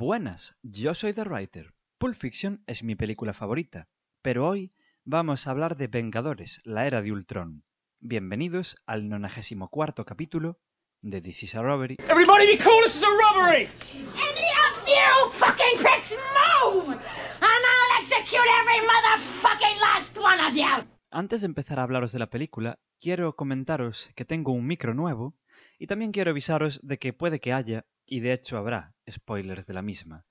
[0.00, 1.74] Buenas, yo soy The Writer.
[1.98, 3.88] Pulp Fiction es mi película favorita,
[4.22, 7.64] pero hoy vamos a hablar de Vengadores, la era de Ultron.
[7.98, 10.60] Bienvenidos al 94 capítulo
[11.02, 11.96] de This is a Robbery.
[12.08, 13.66] Everybody be cool, this is a robbery!
[14.14, 16.92] Any of you fucking pricks move!
[16.94, 17.02] And
[17.42, 20.88] I'll execute every motherfucking last one of you!
[21.10, 25.34] Antes de empezar a hablaros de la película, quiero comentaros que tengo un micro nuevo
[25.76, 29.74] y también quiero avisaros de que puede que haya, y de hecho habrá, spoilers de
[29.74, 30.24] la misma.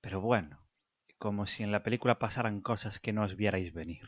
[0.00, 0.60] Pero bueno,
[1.18, 4.02] como si en la película pasaran cosas que no os vierais venir.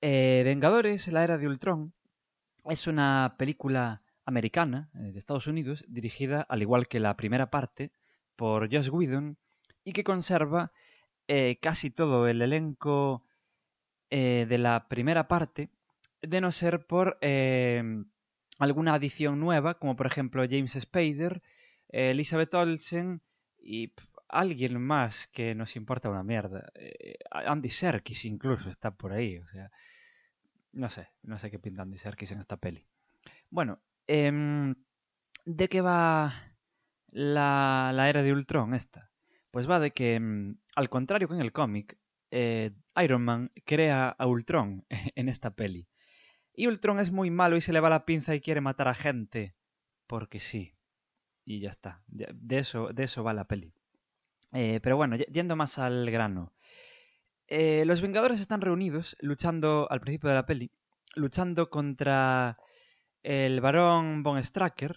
[0.00, 1.94] Eh, Vengadores, la era de Ultron,
[2.64, 7.92] es una película americana eh, de Estados Unidos dirigida, al igual que la primera parte,
[8.36, 9.38] por Josh Whedon
[9.84, 10.72] y que conserva
[11.28, 13.24] eh, casi todo el elenco
[14.10, 15.70] eh, de la primera parte,
[16.20, 17.18] de no ser por
[18.62, 21.42] alguna adición nueva, como por ejemplo James Spader,
[21.88, 23.20] eh, Elizabeth Olsen
[23.58, 23.92] y
[24.28, 26.70] alguien más que nos importa una mierda.
[26.76, 29.68] Eh, Andy Serkis incluso está por ahí, o sea,
[30.72, 32.86] no sé, no sé qué pinta Andy Serkis en esta peli.
[33.50, 34.76] Bueno, em,
[35.44, 36.32] ¿de qué va
[37.10, 39.10] la, la era de Ultron esta?
[39.50, 41.98] Pues va de que, em, al contrario que en el cómic,
[42.30, 42.70] eh,
[43.02, 45.88] Iron Man crea a Ultron en esta peli.
[46.54, 48.94] Y Ultron es muy malo y se le va la pinza y quiere matar a
[48.94, 49.54] gente.
[50.06, 50.74] Porque sí.
[51.44, 52.02] Y ya está.
[52.06, 53.72] De eso, de eso va la peli.
[54.52, 56.52] Eh, pero bueno, yendo más al grano.
[57.48, 60.70] Eh, los Vengadores están reunidos, luchando al principio de la peli,
[61.14, 62.58] luchando contra
[63.22, 64.96] el varón Von Stracker,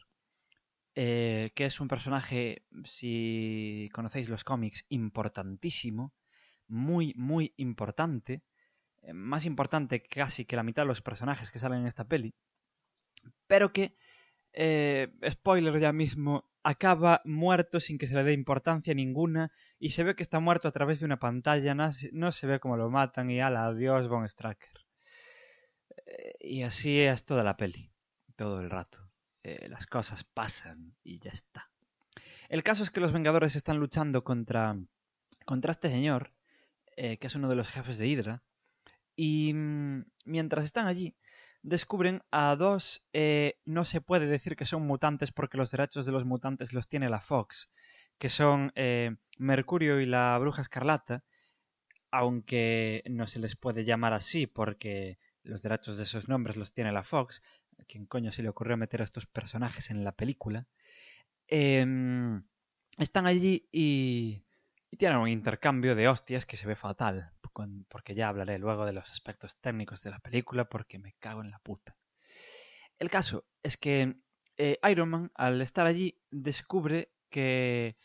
[0.96, 6.14] eh, que es un personaje, si conocéis los cómics, importantísimo,
[6.68, 8.44] muy, muy importante,
[9.14, 12.34] más importante casi que la mitad de los personajes que salen en esta peli,
[13.48, 13.96] pero que,
[14.54, 20.04] eh, spoiler ya mismo, acaba muerto sin que se le dé importancia ninguna y se
[20.04, 22.90] ve que está muerto a través de una pantalla, no, no se ve cómo lo
[22.90, 24.86] matan y ala, adiós Von Stracker.
[26.08, 27.92] Eh, y así es toda la peli,
[28.36, 28.98] todo el rato.
[29.44, 31.70] Eh, las cosas pasan y ya está.
[32.50, 34.76] El caso es que los Vengadores están luchando contra,
[35.46, 36.34] contra este señor,
[36.96, 38.44] eh, que es uno de los jefes de Hydra,
[39.16, 41.16] y mm, mientras están allí,
[41.62, 46.12] descubren a dos, eh, no se puede decir que son mutantes porque los derechos de
[46.12, 47.72] los mutantes los tiene la Fox,
[48.20, 51.24] que son eh, Mercurio y la Bruja Escarlata,
[52.12, 56.92] aunque no se les puede llamar así porque los derechos de esos nombres los tiene
[56.92, 57.42] la Fox.
[57.80, 60.68] ¿A quién coño se le ocurrió meter a estos personajes en la película?
[61.48, 62.44] Em,
[62.98, 64.44] están allí y,
[64.92, 67.32] y tienen un intercambio de hostias que se ve fatal,
[67.88, 71.52] porque ya hablaré luego de los aspectos técnicos de la película porque me cago en
[71.52, 71.96] la puta.
[73.00, 74.16] El caso es que
[74.58, 77.98] eh, Iron Man, al estar allí, descubre que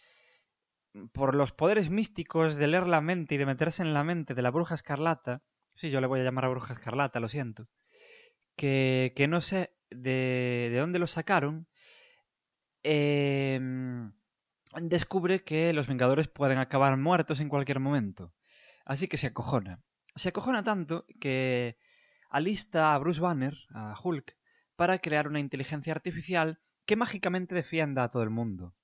[1.12, 4.42] por los poderes místicos de leer la mente y de meterse en la mente de
[4.42, 5.42] la bruja escarlata,
[5.74, 7.68] sí, yo le voy a llamar a bruja escarlata, lo siento,
[8.56, 11.68] que, que no sé de, de dónde lo sacaron,
[12.82, 14.12] em,
[14.82, 18.32] descubre que los Vengadores pueden acabar muertos en cualquier momento.
[18.92, 19.84] Así que se acojona.
[20.16, 21.78] Se acojona tanto que
[22.28, 24.36] alista a Bruce Banner, a Hulk,
[24.74, 28.74] para crear una inteligencia artificial que mágicamente defienda a todo el mundo.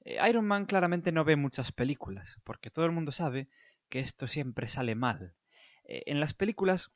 [0.00, 3.48] Eh, Iron Man claramente no ve muchas películas, porque todo el mundo sabe
[3.88, 5.36] que esto siempre sale mal.
[5.84, 6.90] Eh, en las películas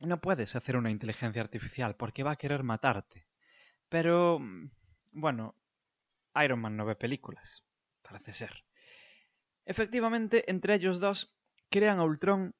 [0.00, 3.28] no puedes hacer una inteligencia artificial porque va a querer matarte.
[3.88, 4.72] Pero, mm,
[5.12, 5.54] bueno,
[6.34, 7.64] Iron Man no ve películas,
[8.02, 8.64] parece ser.
[9.66, 11.36] Efectivamente, entre ellos dos
[11.70, 12.54] crean a Ultron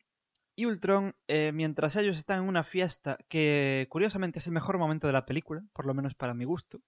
[0.57, 5.07] y Ultron, eh, mientras ellos están en una fiesta que curiosamente es el mejor momento
[5.07, 6.81] de la película, por lo menos para mi gusto,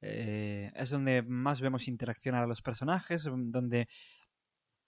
[0.00, 3.88] eh, es donde más vemos interaccionar a los personajes, donde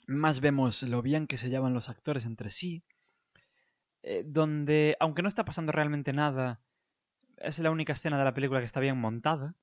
[0.06, 2.82] más vemos lo bien que se llevan los actores entre sí,
[4.02, 6.60] eh, donde, aunque no está pasando realmente nada,
[7.38, 9.54] es la única escena de la película que está bien montada.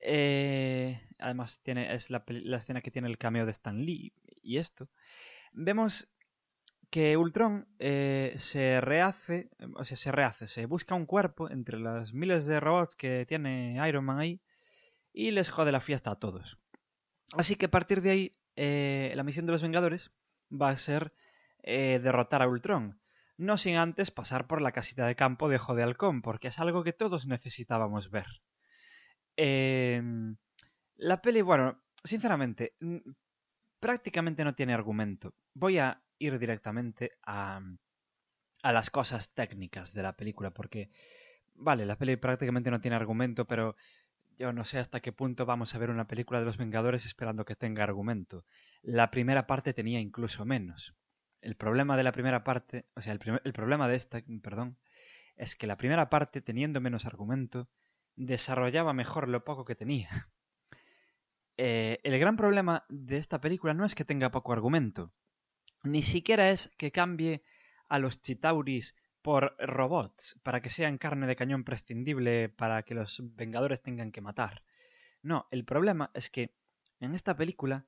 [0.00, 4.12] Eh, además, tiene, es la, la escena que tiene el cameo de Stan Lee
[4.42, 4.88] y esto.
[5.52, 6.08] Vemos
[6.90, 12.12] que Ultron eh, se rehace, o sea, se rehace, se busca un cuerpo entre las
[12.14, 14.40] miles de robots que tiene Iron Man ahí
[15.12, 16.58] y les jode la fiesta a todos.
[17.36, 20.14] Así que a partir de ahí, eh, la misión de los Vengadores
[20.50, 21.12] va a ser
[21.62, 23.00] eh, derrotar a Ultron.
[23.36, 26.58] No sin antes pasar por la casita de campo de Ojo de Halcón, porque es
[26.58, 28.26] algo que todos necesitábamos ver.
[29.36, 30.02] Eh,
[30.96, 32.74] la peli, bueno, sinceramente,
[33.80, 35.34] prácticamente no tiene argumento.
[35.54, 37.60] Voy a ir directamente a,
[38.62, 40.90] a las cosas técnicas de la película, porque,
[41.54, 43.76] vale, la peli prácticamente no tiene argumento, pero
[44.38, 47.44] yo no sé hasta qué punto vamos a ver una película de los Vengadores esperando
[47.44, 48.44] que tenga argumento.
[48.82, 50.94] La primera parte tenía incluso menos.
[51.40, 54.76] El problema de la primera parte, o sea, el, el problema de esta, perdón,
[55.36, 57.68] es que la primera parte, teniendo menos argumento,
[58.16, 60.28] desarrollaba mejor lo poco que tenía.
[61.60, 65.12] Eh, el gran problema de esta película no es que tenga poco argumento,
[65.82, 67.42] ni siquiera es que cambie
[67.88, 73.20] a los Chitauris por robots para que sean carne de cañón prescindible para que los
[73.34, 74.62] Vengadores tengan que matar.
[75.20, 76.54] No, el problema es que
[77.00, 77.86] en esta película,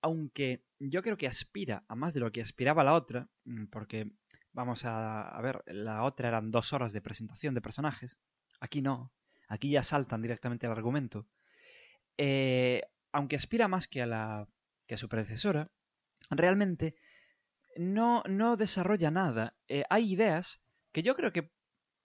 [0.00, 4.12] aunque yo creo que aspira a más de lo que aspiraba la otra, mm, porque
[4.52, 8.18] vamos a, ver, la otra eran dos horas de presentación de personajes,
[8.60, 9.12] aquí no,
[9.48, 11.26] aquí ya saltan directamente al argumento.
[12.16, 14.48] Eh, aunque aspira más que a la
[14.86, 15.70] que a su predecesora,
[16.30, 16.96] realmente
[17.76, 19.54] no, no desarrolla nada.
[19.68, 20.62] Eh, hay ideas
[20.92, 21.52] que yo creo que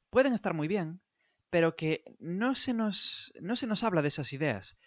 [0.10, 1.02] pueden estar muy bien,
[1.50, 4.78] pero que no se nos, no se nos habla de esas ideas.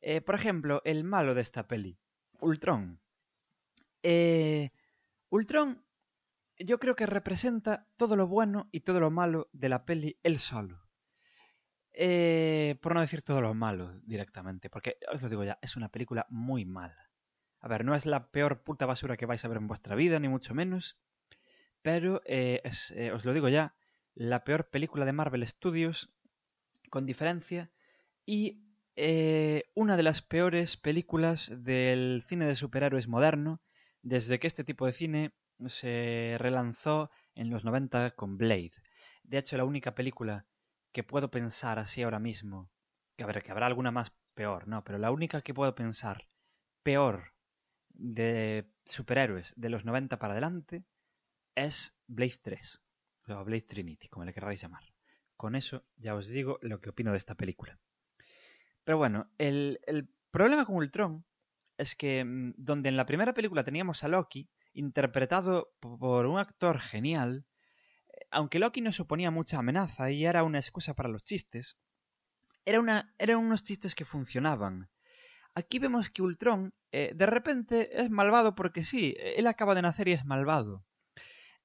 [0.00, 1.98] Eh, por ejemplo, el malo de esta peli,
[2.40, 3.00] Ultron.
[4.02, 4.70] Eh,
[5.30, 5.84] Ultron
[6.58, 10.38] yo creo que representa todo lo bueno y todo lo malo de la peli él
[10.38, 10.87] solo.
[12.80, 16.26] Por no decir todo lo malo directamente, porque os lo digo ya, es una película
[16.30, 17.08] muy mala.
[17.60, 20.20] A ver, no es la peor puta basura que vais a ver en vuestra vida,
[20.20, 20.96] ni mucho menos.
[21.82, 22.62] Pero eh,
[22.94, 23.74] eh, os lo digo ya,
[24.14, 26.12] la peor película de Marvel Studios,
[26.90, 27.70] con diferencia,
[28.24, 28.62] y
[28.96, 33.60] eh, una de las peores películas del cine de superhéroes moderno,
[34.02, 35.32] desde que este tipo de cine
[35.66, 38.72] se relanzó en los 90 con Blade.
[39.24, 40.46] De hecho, la única película
[40.98, 42.72] que puedo pensar así ahora mismo,
[43.16, 46.26] que, a ver, que habrá alguna más peor, no, pero la única que puedo pensar
[46.82, 47.34] peor
[47.90, 50.84] de superhéroes de los 90 para adelante
[51.54, 52.80] es Blade 3,
[53.28, 54.82] o Blade Trinity, como le queráis llamar.
[55.36, 57.78] Con eso ya os digo lo que opino de esta película.
[58.82, 61.24] Pero bueno, el, el problema con Ultron
[61.76, 66.80] es que mm, donde en la primera película teníamos a Loki, interpretado por un actor
[66.80, 67.46] genial,
[68.30, 71.76] aunque Loki no suponía mucha amenaza y era una excusa para los chistes,
[72.64, 74.90] era una, eran unos chistes que funcionaban.
[75.54, 80.08] Aquí vemos que Ultron eh, de repente es malvado porque sí, él acaba de nacer
[80.08, 80.84] y es malvado.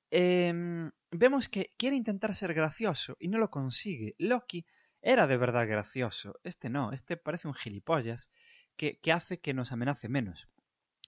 [0.09, 4.15] Em, vemos que quiere intentar ser gracioso y no lo consigue.
[4.19, 4.65] Loki
[5.01, 6.39] era de verdad gracioso.
[6.43, 8.31] Este no, este parece un gilipollas
[8.75, 10.47] que, hace que nos amenace menos.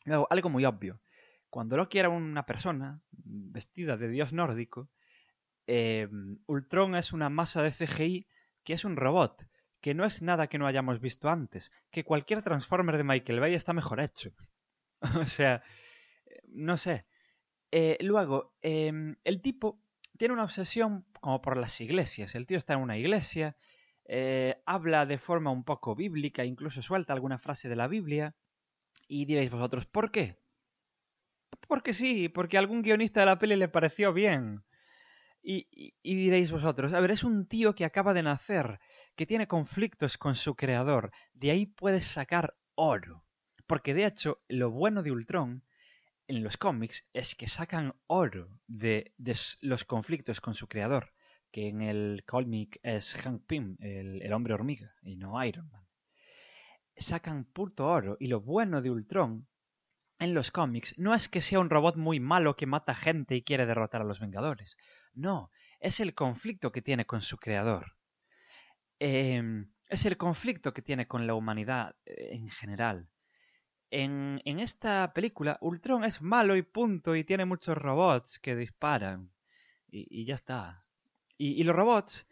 [0.06, 1.02] Luego, algo muy obvio.
[1.50, 4.90] Cuando Loki era una persona vestida de dios nórdico,
[5.68, 8.28] em, Ultron es una masa de CGI
[8.64, 9.46] que es un robot
[9.86, 13.54] que no es nada que no hayamos visto antes, que cualquier Transformer de Michael Bay
[13.54, 14.32] está mejor hecho.
[15.22, 15.62] o sea,
[16.48, 17.06] no sé.
[17.72, 19.80] Eh, luego, em, el tipo
[20.18, 22.34] tiene una obsesión como por las iglesias.
[22.34, 23.58] El tío está en una iglesia,
[24.06, 28.34] eh, habla de forma un poco bíblica, incluso suelta alguna frase de la Biblia.
[29.08, 30.40] Y diréis vosotros, ¿por qué?
[31.68, 34.64] Porque sí, porque a algún guionista de la peli le pareció bien.
[35.46, 38.80] Y, diréis vosotros, a ver, es un tío que acaba de nacer,
[39.16, 41.12] que tiene conflictos con su creador.
[41.34, 43.24] De ahí puedes sacar oro.
[43.68, 45.64] Porque de hecho, lo bueno de Ultron
[46.28, 49.14] en los cómics es que sacan oro de,
[49.62, 51.14] los conflictos con su creador.
[51.52, 55.86] Que en el cómic es Hank Pym, el, hombre hormiga, y no Iron Man.
[56.98, 58.18] Sacan puto oro.
[58.20, 59.48] Y lo bueno de Ultron
[60.20, 63.44] en los cómics no es que sea un robot muy malo que mata gente y
[63.44, 64.78] quiere derrotar a los Vengadores.
[65.14, 67.96] No, es el conflicto que tiene con su creador.
[69.00, 73.10] Em, es el conflicto que tiene con la humanidad eh, en general.
[73.92, 79.32] En, esta película, Ultron es malo y punto, y tiene muchos robots que disparan.
[79.90, 80.84] Y, ya está.
[81.38, 82.28] Y, los robots...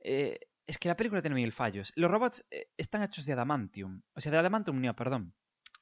[0.00, 1.92] Eh, es que la película tiene mil fallos.
[1.94, 4.02] Los robots eh, están hechos de adamantium.
[4.14, 5.34] O sea, de adamantium no, perdón.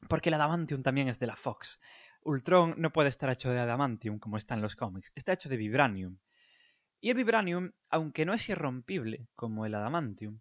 [0.09, 1.81] Porque el adamantium también es de la Fox.
[2.23, 5.13] Ultron no puede estar hecho de adamantium como está en los cómics.
[5.15, 6.19] Está hecho de vibranium.
[7.01, 10.41] Y el vibranium, aunque no es irrompible como el adamantium,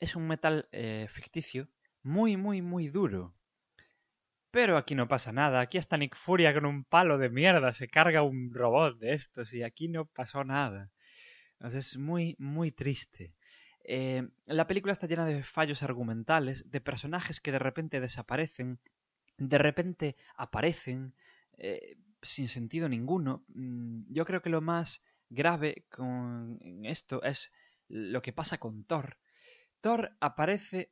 [0.00, 1.68] es un metal eh, ficticio
[2.02, 3.34] muy, muy, muy duro.
[4.50, 5.60] Pero aquí no pasa nada.
[5.60, 7.74] Aquí está Nick Furia con un palo de mierda.
[7.74, 10.90] Se carga un robot de estos y aquí no pasó nada.
[11.60, 13.34] es muy, muy triste.
[13.88, 18.80] Eh, la película está llena de fallos argumentales, de personajes que de repente desaparecen,
[19.38, 21.14] de repente aparecen,
[21.56, 23.44] eh, sin sentido ninguno.
[23.48, 27.52] Mm, yo creo que lo más grave con esto es
[27.88, 29.18] lo que pasa con Thor.
[29.80, 30.90] Thor aparece,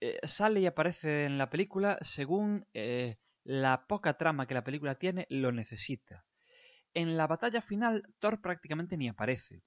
[0.00, 2.66] eh, sale y aparece en la película según
[3.44, 6.24] la poca trama que la película tiene lo necesita.
[6.92, 9.62] En la batalla final, Thor prácticamente ni aparece.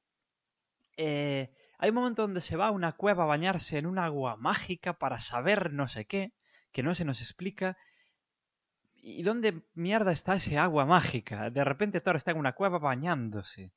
[0.98, 4.36] Eh, hay un momento donde se va a una cueva a bañarse en un agua
[4.36, 6.34] mágica para saber no sé qué,
[6.72, 7.78] que no se nos explica.
[8.96, 11.50] ¿Y dónde mierda está ese agua mágica?
[11.50, 13.72] De repente Thor está en una cueva bañándose.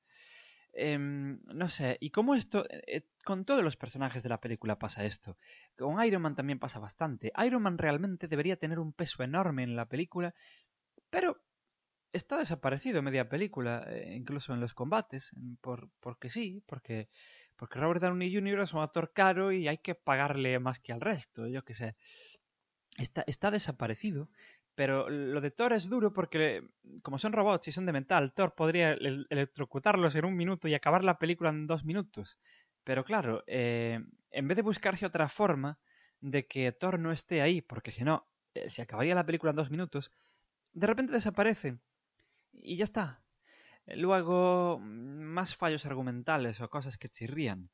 [0.73, 5.05] Em, no sé, y cómo esto, eh, con todos los personajes de la película pasa
[5.05, 5.37] esto.
[5.77, 7.33] Con Iron Man también pasa bastante.
[7.45, 10.35] Iron Man realmente debería tener un peso enorme en la película,
[11.11, 11.37] pero
[12.13, 17.09] está desaparecido media película, eh, incluso en los combates, por, porque sí, porque,
[17.57, 18.61] porque Robert Downey Jr.
[18.61, 21.97] es un actor caro y hay que pagarle más que al resto, yo qué sé.
[22.99, 24.29] Está, está desaparecido,
[24.75, 26.63] pero lo de Thor es duro porque,
[27.03, 31.05] como son robots y son de metal, Thor podría electrocutarlos en un minuto y acabar
[31.05, 32.39] la película en dos minutos.
[32.83, 34.01] Pero claro, eh,
[34.31, 35.79] en vez de buscarse otra forma
[36.21, 39.57] de que Thor no esté ahí, porque si no, eh, se acabaría la película en
[39.57, 40.11] dos minutos,
[40.73, 41.79] de repente desaparece
[42.63, 43.23] y ya está.
[43.87, 47.71] Luego, más fallos argumentales o cosas que chirrían.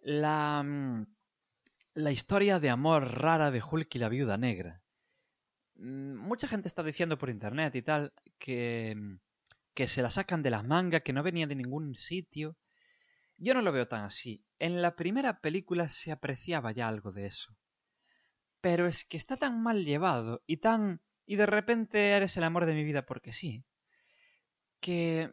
[0.00, 1.06] La, mm,
[1.94, 4.82] la historia de amor rara de Hulk y la viuda negra.
[5.76, 9.16] Mm, mucha gente está diciendo por internet y tal que, mm,
[9.74, 12.56] que se la sacan de la manga, que no venía de ningún sitio.
[13.36, 14.44] Yo no lo veo tan así.
[14.58, 17.56] En la primera película se apreciaba ya algo de eso.
[18.60, 21.00] Pero es que está tan mal llevado y tan...
[21.26, 23.64] y de repente eres el amor de mi vida porque sí
[24.80, 25.30] que,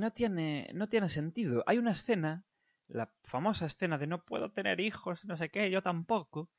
[0.00, 1.62] no, tiene, no tiene sentido.
[1.66, 2.44] Hay una escena,
[2.88, 6.50] la famosa escena de no puedo tener hijos, no sé qué, yo tampoco,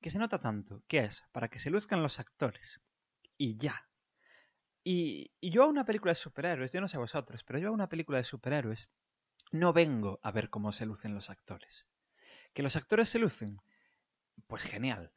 [0.00, 2.80] que se nota tanto, que es para que se luzcan los actores.
[3.36, 3.86] Y ya.
[4.84, 7.72] Y, y yo a una película de superhéroes, yo no sé vosotros, pero yo a
[7.72, 8.88] una película de superhéroes
[9.52, 11.86] no vengo a ver cómo se lucen los actores.
[12.54, 13.60] Que los actores se lucen,
[14.46, 15.12] pues genial.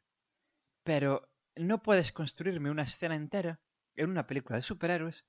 [0.82, 3.60] Pero no puedes construirme una escena entera
[3.96, 5.26] en una película de superhéroes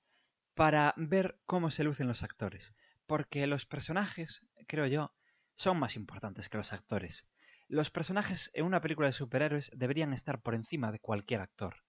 [0.56, 2.74] para ver cómo se lucen los actores.
[3.06, 5.14] Porque los personajes, creo yo,
[5.54, 7.28] son más importantes que los actores.
[7.68, 11.84] Los personajes en una película de superhéroes deberían estar por encima de cualquier actor.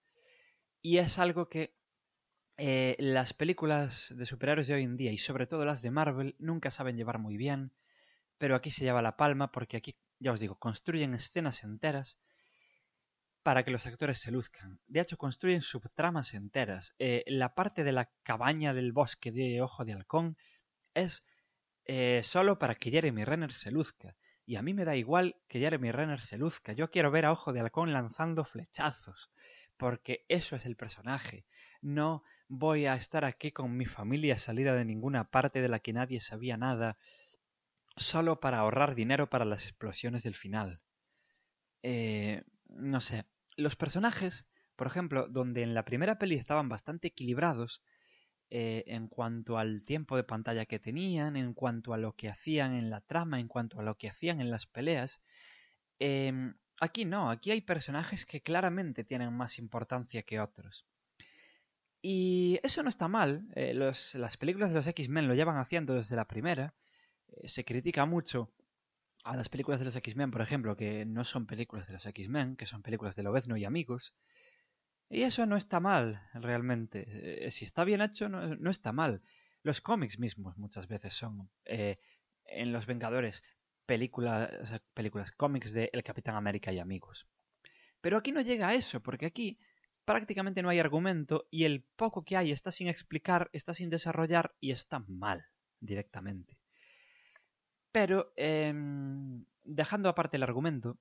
[0.83, 1.75] Y es algo que
[2.59, 6.35] eh, las películas de superhéroes de hoy en día, y sobre todo las de Marvel,
[6.39, 7.73] nunca saben llevar muy bien.
[8.39, 12.19] Pero aquí se lleva la palma porque aquí, ya os digo, construyen escenas enteras
[13.47, 14.77] para que los actores se luzcan.
[14.89, 16.97] De hecho, construyen subtramas enteras.
[16.99, 20.37] Eh, la parte de la cabaña del bosque de Ojo de Halcón
[20.95, 21.25] es
[21.85, 24.17] eh, solo para que Jeremy Renner se luzca.
[24.47, 26.73] Y a mí me da igual que Jeremy Renner se luzca.
[26.73, 29.31] Yo quiero ver a Ojo de Halcón lanzando flechazos.
[29.77, 31.47] Porque eso es el personaje.
[31.81, 35.93] No voy a estar aquí con mi familia salida de ninguna parte de la que
[35.93, 36.99] nadie sabía nada.
[37.97, 40.83] Solo para ahorrar dinero para las explosiones del final.
[41.85, 43.25] Eh, no sé
[43.57, 44.47] los personajes,
[44.77, 47.83] por ejemplo, donde en la primera peli estaban bastante equilibrados
[48.51, 52.75] eh, en cuanto al tiempo de pantalla que tenían, en cuanto a lo que hacían
[52.75, 55.21] en la trama, en cuanto a lo que hacían en las peleas,
[55.99, 60.87] em, aquí no, aquí hay personajes que claramente tienen más importancia que otros.
[62.03, 66.15] Y eso no está mal, eh, las películas de los X-Men lo llevan haciendo desde
[66.15, 66.75] la primera,
[67.29, 68.53] eh, se critica mucho
[69.27, 72.57] a las películas de los X-Men, por ejemplo, que no son películas de los X-Men,
[72.57, 74.15] que son películas de Lobezno y amigos.
[75.11, 77.47] Y eso no está mal, realmente.
[77.47, 79.23] Eh, si está bien hecho, no, está mal.
[79.65, 81.99] Los cómics mismos muchas veces son, eh,
[82.45, 83.43] en Los Vengadores,
[83.85, 84.49] películas,
[84.95, 87.27] películas cómics de El Capitán América y amigos.
[88.01, 89.59] Pero aquí no llega a eso, porque aquí
[90.05, 94.55] prácticamente no hay argumento y el poco que hay está sin explicar, está sin desarrollar
[94.61, 95.47] y está mal
[95.81, 96.59] directamente.
[97.97, 100.99] Pero, em, dejando aparte el argumento,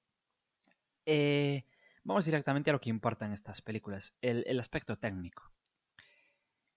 [1.05, 1.65] eh,
[2.05, 5.51] vamos directamente a lo que importa en estas películas, el, aspecto técnico.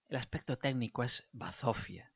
[0.09, 2.11] El aspecto técnico es bazofia,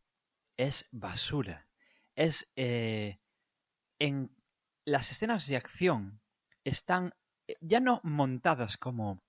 [0.56, 1.68] es basura,
[2.16, 2.50] es...
[2.56, 3.20] Eh,
[4.00, 4.34] en
[4.84, 6.20] las escenas de acción
[6.64, 7.14] están
[7.46, 9.22] eh, ya no montadas como,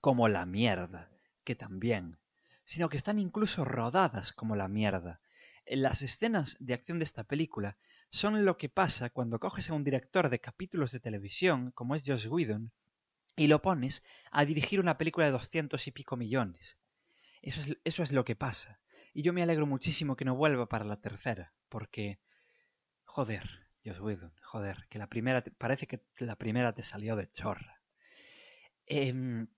[0.00, 1.10] como la mierda,
[1.42, 2.20] que también,
[2.64, 5.20] sino que están incluso rodadas como la mierda.
[5.66, 7.76] Las escenas de acción de esta película
[8.14, 12.04] son lo que pasa cuando coges a un director de capítulos de televisión, como es
[12.06, 12.70] Josh Whedon,
[13.34, 16.78] y lo pones a dirigir una película de doscientos y pico millones.
[17.42, 18.80] Eso es, eso es lo que pasa.
[19.12, 22.20] Y yo me alegro muchísimo que no vuelva para la tercera, porque...
[23.02, 25.42] Joder, Josh Whedon, joder, que la primera...
[25.58, 27.82] parece que la primera te salió de chorra.
[28.86, 29.48] Em,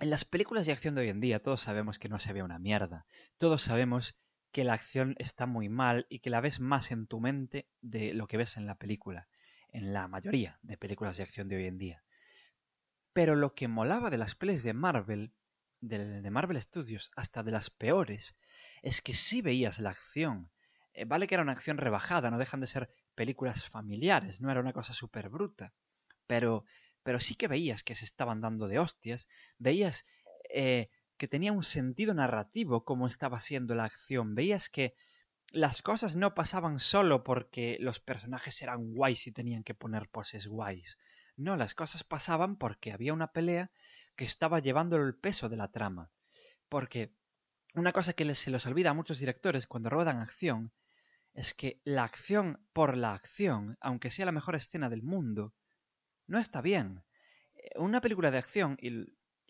[0.00, 2.42] en las películas de acción de hoy en día todos sabemos que no se ve
[2.42, 3.06] una mierda.
[3.36, 4.16] Todos sabemos
[4.52, 8.14] que la acción está muy mal y que la ves más en tu mente de
[8.14, 9.28] lo que ves en la película,
[9.68, 12.02] en la mayoría de películas de acción de hoy en día.
[13.12, 15.32] Pero lo que molaba de las pelis de Marvel,
[15.80, 18.36] de, Marvel Studios, hasta de las peores,
[18.82, 20.50] es que sí veías la acción,
[20.92, 24.60] Eh, vale que era una acción rebajada, no dejan de ser películas familiares, no era
[24.60, 25.72] una cosa súper bruta.
[26.26, 26.64] Pero,
[27.04, 29.28] pero sí que veías que se estaban dando de hostias,
[29.58, 30.04] veías
[30.52, 30.90] eh,
[31.20, 34.94] que tenía un sentido narrativo como estaba siendo la acción, veías que
[35.50, 40.46] las cosas no pasaban solo porque los personajes eran guays y tenían que poner poses
[40.46, 40.96] guays.
[41.36, 43.70] No, las cosas pasaban porque había una pelea
[44.16, 46.10] que estaba llevando el peso de la trama.
[46.70, 47.12] Porque
[47.74, 50.72] una cosa que se les olvida a muchos directores cuando rodan acción
[51.34, 55.52] es que la acción por la acción, aunque sea la mejor escena del mundo,
[56.26, 57.02] no está bien.
[57.52, 58.78] Eh, una película de acción,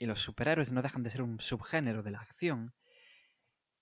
[0.01, 2.75] y los superhéroes no dejan de ser un subgénero de la acción,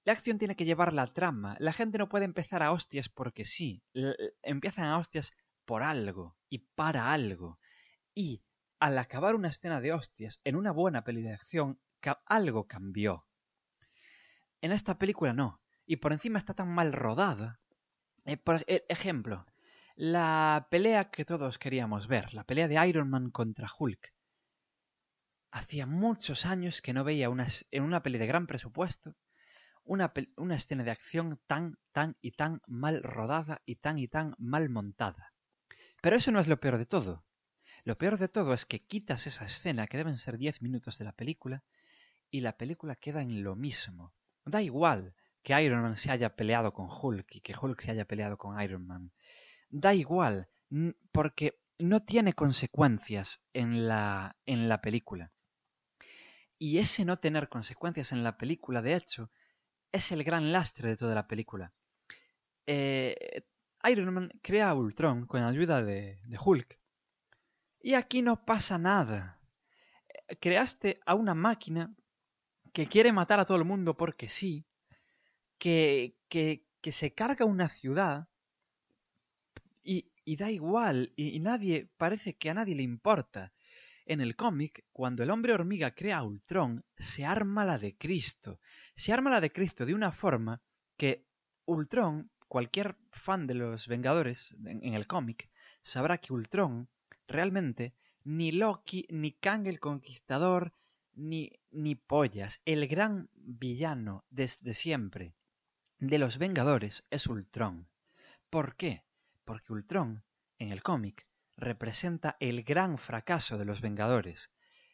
[0.05, 1.57] la acción tiene que llevar la trama.
[1.61, 3.85] La gente no puede empezar a hostias porque sí.
[4.43, 5.33] empiezan a hostias
[5.65, 7.61] por algo y para algo.
[8.15, 8.43] Y
[8.81, 11.81] al acabar una escena de hostias en una buena peli de acción,
[12.27, 13.25] algo cambió.
[14.61, 15.61] En esta película no.
[15.87, 17.61] Y por encima está tan mal rodada.
[18.25, 19.47] Eh, por e, ejemplo,
[19.95, 24.13] la pelea que todos queríamos ver, la pelea de Iron Man contra Hulk.
[25.51, 27.29] Hacía muchos años que no veía
[27.71, 29.17] en una peli de gran presupuesto
[29.89, 34.35] una, una escena de acción tan, tan y tan mal rodada y tan y tan
[34.39, 35.33] mal montada.
[36.03, 37.25] Pero eso no es lo peor de todo.
[37.85, 41.07] Lo peor de todo es que quitas esa escena, que deben ser 10 minutos de
[41.07, 41.65] la película,
[42.31, 44.13] y la película queda en lo mismo.
[44.45, 48.05] Da igual que Iron Man se haya peleado con Hulk y que Hulk se haya
[48.05, 49.13] peleado con Iron Man.
[49.71, 50.49] Da igual,
[51.13, 55.33] porque no tiene consecuencias en la, en la película.
[56.59, 59.31] Y ese no tener consecuencias en la película, de hecho,
[59.93, 61.73] es el gran lastre de toda la película.
[62.67, 63.45] Eh,
[63.85, 66.79] Iron Man crea a Ultron con ayuda de, Hulk.
[67.81, 69.41] Y aquí no pasa nada.
[70.41, 71.95] Creaste a una máquina
[72.73, 74.67] que quiere matar a todo el mundo porque sí,
[75.59, 78.29] que, que, que se carga una ciudad
[79.83, 83.53] y, y da igual, y, nadie, parece que a nadie le importa.
[84.11, 88.59] En el cómic, cuando el hombre hormiga crea a Ultron, se arma la de Cristo.
[88.97, 90.63] Se arma la de Cristo de una forma
[90.97, 91.27] que
[91.67, 95.51] Ultron, cualquier fan de los Vengadores en, el cómic,
[95.83, 96.89] sabrá que Ultron
[97.27, 97.93] realmente
[98.25, 100.73] ni Loki, ni Kang el Conquistador,
[101.13, 102.63] ni, ni pollas.
[102.65, 105.35] El gran villano desde siempre
[105.99, 107.87] de los Vengadores es Ultron.
[108.49, 109.05] ¿Por qué?
[109.45, 110.25] Porque Ultron,
[110.59, 111.28] en el cómic,
[111.59, 114.53] representa el gran fracaso de los Vengadores.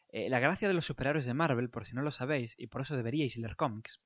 [0.09, 2.81] Eh, la gracia de los superhéroes de Marvel, por si no lo sabéis, y por
[2.81, 4.01] eso deberíais leer cómics,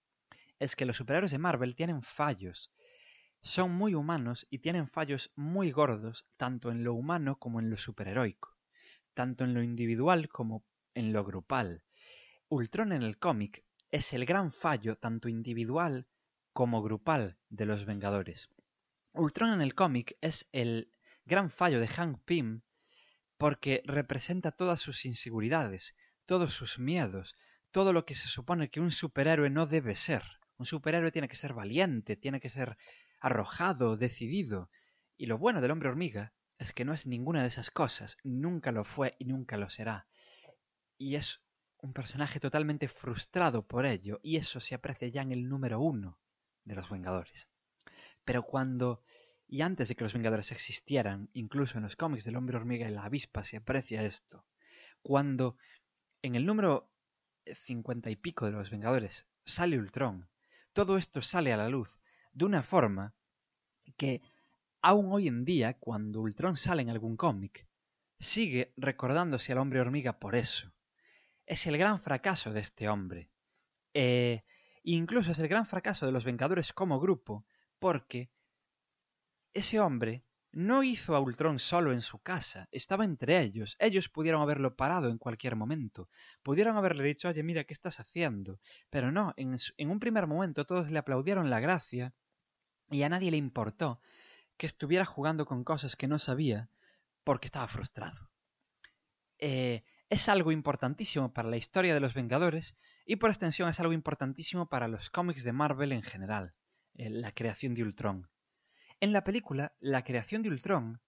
[0.60, 2.72] es que los superhéroes de Marvel tienen fallos.
[3.42, 7.78] Son muy humanos y tienen fallos muy gordos, tanto en lo humano como en lo
[7.78, 8.58] superheroico,
[9.14, 11.84] tanto en lo individual como en lo grupal.
[12.50, 16.08] Ultron en el cómic es el gran fallo tanto individual
[16.52, 18.50] como grupal de los Vengadores.
[19.14, 20.92] Ultron en el cómic es el
[21.30, 22.62] gran fallo de Hank Pym
[23.38, 27.38] porque representa todas sus inseguridades, todos sus miedos,
[27.72, 30.24] todo lo que se supone que un superhéroe no debe ser.
[30.58, 32.78] Un superhéroe tiene que ser valiente, tiene que ser
[33.22, 34.70] arrojado, decidido.
[35.16, 38.74] Y lo bueno del hombre hormiga es que no es ninguna de esas cosas, nunca
[38.74, 40.08] lo fue y nunca lo será.
[40.98, 41.42] Y es
[41.78, 46.20] un personaje totalmente frustrado por ello, y eso se aprecia ya en el número uno
[46.66, 47.48] de los Vengadores.
[48.26, 49.02] Pero cuando
[49.52, 52.94] y antes de que los Vengadores existieran, incluso en los cómics del hombre hormiga y
[52.94, 54.46] la avispa se aprecia esto.
[55.02, 55.58] Cuando
[56.22, 56.92] en el número
[57.56, 60.30] cincuenta y pico de los Vengadores sale Ultron,
[60.72, 62.00] todo esto sale a la luz
[62.32, 63.16] de una forma
[63.98, 64.22] que
[64.84, 67.68] aún hoy en día, cuando Ultron sale en algún cómic,
[68.20, 70.72] sigue recordándose al hombre hormiga por eso.
[71.48, 73.32] Es el gran fracaso de este hombre.
[73.96, 74.44] Eh,
[74.84, 77.48] incluso es el gran fracaso de los Vengadores como grupo,
[77.80, 78.30] porque
[79.54, 83.76] ese hombre no hizo a Ultron solo en su casa, estaba entre ellos.
[83.80, 86.10] Ellos pudieron haberlo parado en cualquier momento.
[86.42, 88.60] Pudieron haberle dicho, oye, mira, ¿qué estás haciendo?
[88.90, 92.14] Pero no, en, en, un primer momento todos le aplaudieron la gracia
[92.90, 94.02] y a nadie le importó
[94.58, 96.70] que estuviera jugando con cosas que no sabía
[97.24, 98.30] porque estaba frustrado.
[99.38, 103.94] Eh, es algo importantísimo para la historia de los Vengadores y por extensión es algo
[103.94, 106.56] importantísimo para los cómics de Marvel en general,
[106.96, 108.28] eh, la creación de Ultron.
[109.02, 111.02] En la película, la creación de Ultron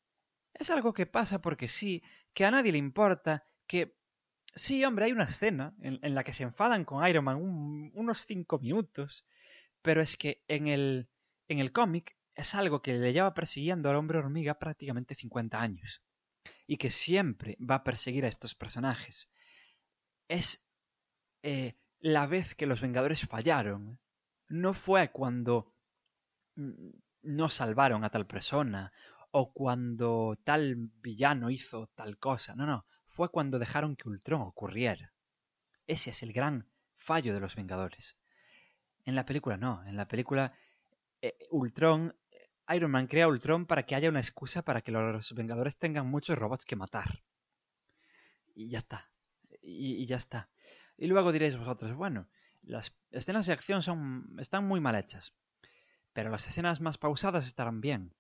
[0.54, 3.96] es algo que pasa porque sí, que a nadie le importa, que...
[4.54, 7.38] Sí, hombre, hay una escena en, la que se enfadan con Iron Man
[7.94, 9.26] unos cinco minutos,
[9.82, 11.08] pero es que en el,
[11.48, 16.02] en el cómic es algo que le lleva persiguiendo al hombre hormiga prácticamente 50 años
[16.68, 19.30] y que siempre va a perseguir a estos personajes.
[20.28, 20.66] Es
[21.44, 24.00] eh, la vez que los Vengadores fallaron.
[24.50, 25.74] No fue cuando
[26.56, 26.90] mm,
[27.24, 28.92] no salvaron a tal persona
[29.32, 32.56] o cuando tal villano hizo tal cosa.
[32.56, 35.14] No, no, fue cuando dejaron que Ultron ocurriera.
[35.88, 38.18] Ese es el gran fallo de los Vengadores.
[39.06, 40.54] En la película no, en la película
[41.22, 45.34] eh, Ultron, eh, Iron Man crea Ultron para que haya una excusa para que los
[45.34, 47.24] Vengadores tengan muchos robots que matar.
[48.54, 49.10] Y ya está.
[49.62, 50.50] Y, ya está.
[50.98, 52.28] Y luego diréis vosotros, bueno,
[52.62, 55.34] las escenas de acción son, están muy mal hechas,
[56.14, 58.14] pero las escenas más pausadas estarán bien.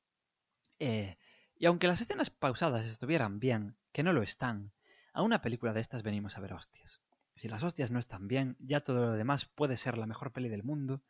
[0.79, 1.17] Eh,
[1.55, 4.71] y aunque las escenas pausadas estuvieran bien, que no lo están,
[5.13, 7.01] a una película de estas venimos a ver hostias.
[7.35, 10.49] Si las hostias no están bien, ya todo lo demás puede ser la mejor peli
[10.49, 11.01] del mundo,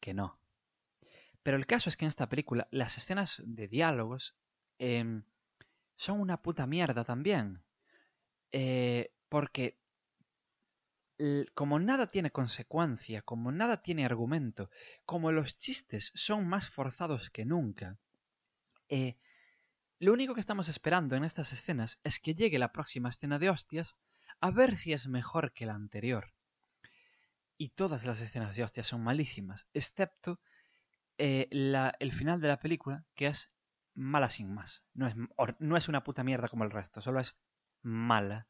[0.00, 0.38] que no.
[1.42, 4.36] Pero el caso es que en esta película las escenas de diálogos
[4.78, 5.22] em,
[5.94, 7.62] son una puta mierda también.
[8.52, 9.78] Eh, porque
[11.54, 14.70] como nada tiene consecuencia, como nada tiene argumento,
[15.04, 17.98] como los chistes son más forzados que nunca,
[18.88, 19.16] eh,
[19.98, 23.48] lo único que estamos esperando en estas escenas es que llegue la próxima escena de
[23.48, 23.96] hostias
[24.40, 26.32] a ver si es mejor que la anterior.
[27.56, 30.38] Y todas las escenas de hostias son malísimas, excepto
[31.16, 33.48] eh, el final de la película, que es
[33.94, 34.84] mala sin más.
[34.92, 35.06] No
[35.76, 37.34] es, una puta mierda como el resto, solo es
[37.80, 38.46] mala,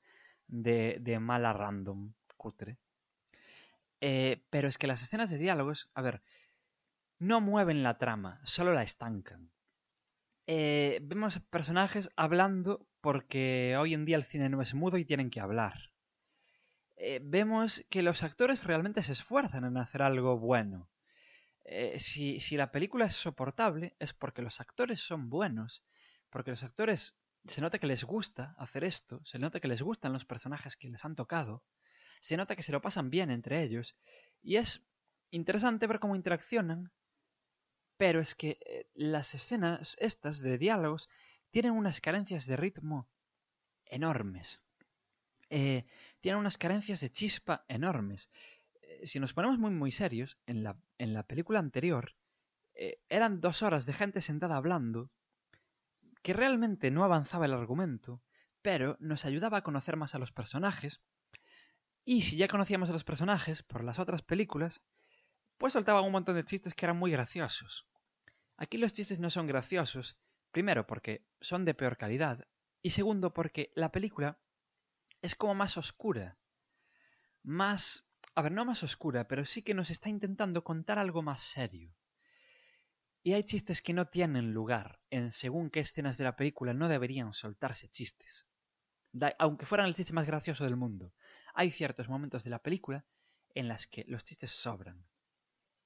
[0.49, 2.79] de mala random, cutre.
[4.01, 6.23] Eh, pero es que las escenas de diálogos, a ver,
[7.19, 9.51] no mueven la trama, solo la estancan.
[10.47, 15.31] Eh, vemos personajes hablando porque hoy en día el cine no es mudo y tienen
[15.31, 15.91] que hablar.
[16.97, 20.89] Eh, vemos que los actores realmente se esfuerzan en hacer algo bueno.
[21.99, 25.85] si, si la película es soportable es porque los actores son buenos,
[26.31, 27.19] porque los actores
[27.49, 30.89] se nota que les gusta hacer esto, se nota que les gustan los personajes que
[30.89, 31.65] les han tocado,
[32.21, 33.97] se nota que se lo pasan bien entre ellos,
[34.43, 34.83] y es
[35.31, 36.93] interesante ver cómo interaccionan,
[37.97, 41.09] pero es que eh, las escenas estas de diálogos
[41.51, 43.09] tienen unas carencias de ritmo
[43.87, 44.61] enormes.
[45.49, 45.87] Eh,
[46.21, 48.31] tienen unas carencias de chispa enormes.
[48.83, 52.15] Eh, si nos ponemos muy muy serios, en la, en la película anterior
[53.09, 55.11] eran dos horas de gente sentada hablando
[56.23, 58.21] que realmente no avanzaba el argumento,
[58.61, 61.01] pero nos ayudaba a conocer más a los personajes,
[62.09, 64.81] y si ya conocíamos a los personajes por las otras películas,
[65.59, 67.89] pues soltaban un montón de chistes que eran muy graciosos.
[68.57, 70.17] Aquí los chistes no son graciosos,
[70.53, 72.47] primero porque son de peor calidad,
[72.81, 74.39] y segundo porque la película
[75.21, 76.39] es como más oscura.
[77.43, 78.09] Más...
[78.37, 81.93] A ver, no más oscura, pero sí que nos está intentando contar algo más serio.
[83.25, 85.01] Y hay chistes que no tienen lugar.
[85.11, 88.47] En según qué escenas de la película no deberían soltarse chistes.
[89.39, 91.13] Aunque fueran el chiste más gracioso del mundo.
[91.55, 93.05] Hay ciertos momentos de la película
[93.55, 95.07] en las que los chistes sobran.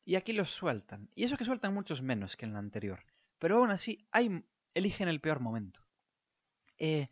[0.04, 1.08] Y aquí los sueltan.
[1.14, 3.04] Y eso que sueltan muchos menos que en la anterior.
[3.38, 5.80] Pero aún así, hay, eligen el peor momento.
[6.78, 7.10] Eh,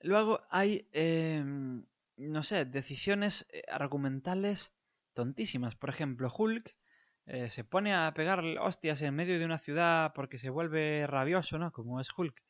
[0.00, 1.84] luego hay, em,
[2.16, 4.72] no sé, decisiones eh, argumentales
[5.14, 5.74] tontísimas.
[5.74, 6.76] Por ejemplo, Hulk
[7.26, 11.58] eh, se pone a pegar hostias en medio de una ciudad porque se vuelve rabioso,
[11.58, 11.72] ¿no?
[11.72, 12.40] Como es Hulk,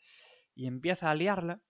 [0.55, 1.61] y empieza a liarla.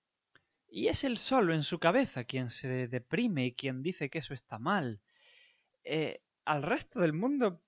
[0.69, 4.35] Y es él solo en su cabeza quien se deprime y quien dice que eso
[4.35, 5.01] está mal.
[5.85, 7.63] Eh, al resto del mundo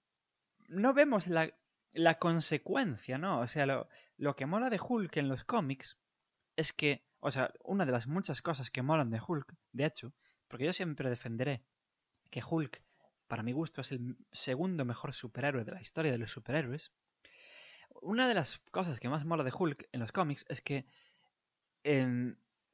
[0.69, 1.53] no vemos la,
[1.93, 3.41] la consecuencia, ¿no?
[3.41, 5.97] O sea, lo, lo que mola de Hulk en los cómics
[6.57, 10.13] es que, o sea, una de las muchas cosas que molan de Hulk, de hecho,
[10.49, 11.63] porque yo siempre defenderé
[12.31, 12.83] que Hulk
[13.29, 16.93] para mi gusto es el segundo mejor superhéroe de la historia de los superhéroes.
[18.01, 20.87] Una de las cosas que más mola de Hulk en los cómics es que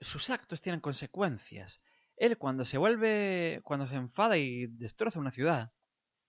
[0.04, 1.80] sus actos tienen consecuencias.
[2.16, 5.72] Él cuando se vuelve, cuando se enfada y destroza una ciudad,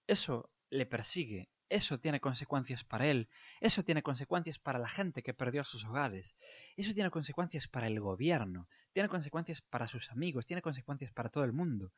[0.07, 5.33] eso le persigue, eso tiene consecuencias para él, eso tiene consecuencias para la gente que
[5.33, 6.35] perdió sus hogares,
[6.75, 11.43] eso tiene consecuencias para el gobierno, tiene consecuencias para sus amigos, tiene consecuencias para todo
[11.43, 11.91] el mundo.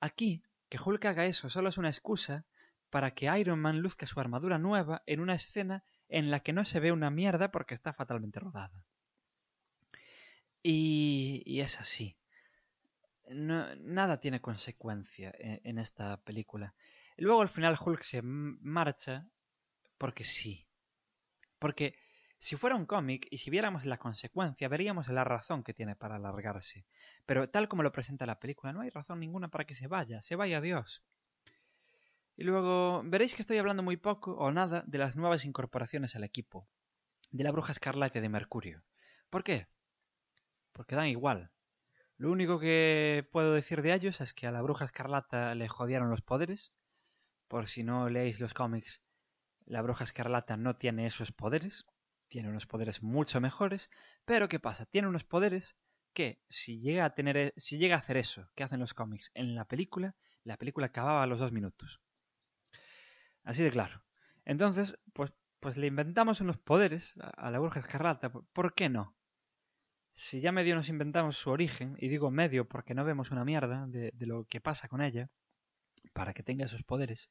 [0.00, 2.46] Aquí que Hulk haga eso solo es una excusa
[2.90, 6.64] para que Iron Man luzca su armadura nueva en una escena en la que no
[6.64, 8.84] se ve una mierda porque está fatalmente rodada.
[10.62, 12.16] Y, es así.
[13.28, 16.74] nada tiene consecuencia en, esta película.
[17.16, 19.26] Y luego al final Hulk se marcha
[19.98, 20.66] porque sí.
[21.58, 21.94] Porque
[22.38, 26.16] si fuera un cómic y si viéramos la consecuencia, veríamos la razón que tiene para
[26.16, 26.86] alargarse.
[27.26, 30.22] Pero tal como lo presenta la película, no hay razón ninguna para que se vaya,
[30.22, 31.02] se vaya Dios.
[32.36, 36.24] Y luego veréis que estoy hablando muy poco o nada de las nuevas incorporaciones al
[36.24, 36.66] equipo,
[37.30, 38.82] de la bruja escarlata de Mercurio.
[39.28, 39.66] ¿Por qué?
[40.72, 41.50] Porque dan igual.
[42.18, 46.10] Lo único que puedo decir de ellos es que a la bruja escarlata le jodieron
[46.10, 46.72] los poderes.
[47.48, 49.02] Por si no leéis los cómics,
[49.66, 51.86] La bruja escarlata no tiene esos poderes,
[52.28, 53.90] tiene unos poderes mucho mejores,
[54.24, 54.86] pero ¿qué pasa?
[54.86, 55.76] Tiene unos poderes
[56.14, 59.30] que si llega a tener, e, si llega a hacer eso que hacen los cómics
[59.34, 62.00] en la película, la película acababa a los dos minutos.
[63.42, 64.02] Así de claro.
[64.46, 68.30] Entonces, pues, pues le inventamos unos poderes a la bruja escarlata.
[68.30, 69.14] ¿Por qué no?
[70.14, 73.86] Si ya medio nos inventamos su origen, y digo medio porque no vemos una mierda
[73.86, 75.28] de, lo que pasa con ella,
[76.12, 77.30] para que tenga esos poderes,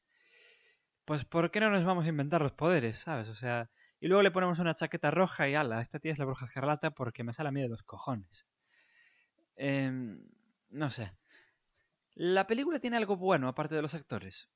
[1.04, 3.28] pues ¿por qué no nos vamos a inventar los poderes, sabes?
[3.28, 6.24] O sea, y luego le ponemos una chaqueta roja y ala, esta tía es la
[6.24, 8.46] bruja escarlata porque me sale a mí de los cojones.
[9.56, 10.20] Em,
[10.70, 11.12] no sé.
[12.14, 14.48] ¿La película tiene algo bueno aparte de los actores?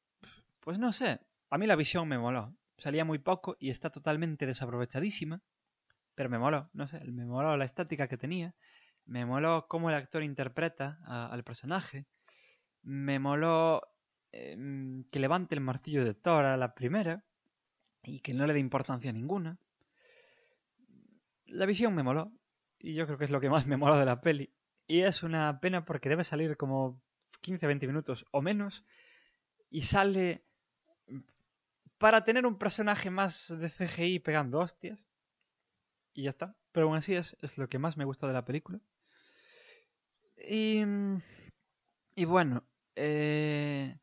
[0.60, 1.20] Pues no sé.
[1.50, 2.56] A mí la visión me moló.
[2.78, 5.42] Salía muy poco y está totalmente desaprovechadísima.
[6.14, 7.00] Pero me moló, no sé.
[7.04, 8.54] Me moló la estática que tenía.
[9.06, 12.06] Me moló cómo el actor interpreta al personaje.
[12.82, 13.82] Me moló
[14.32, 17.24] em, que levante el martillo de Thor a la primera
[18.02, 19.58] y que no le dé importancia ninguna.
[21.46, 22.32] La visión me moló
[22.78, 24.50] y yo creo que es lo que más me moló de la peli.
[24.86, 27.00] Y es una pena porque debe salir como
[27.42, 28.84] 15-20 minutos o menos
[29.70, 30.44] y sale
[31.98, 35.08] para tener un personaje más de CGI pegando hostias.
[36.14, 36.56] Y ya está.
[36.72, 38.80] Pero aún así es, es lo que más me gusta de la película.
[40.36, 40.82] Y,
[42.14, 42.64] y bueno,
[42.96, 43.98] eh,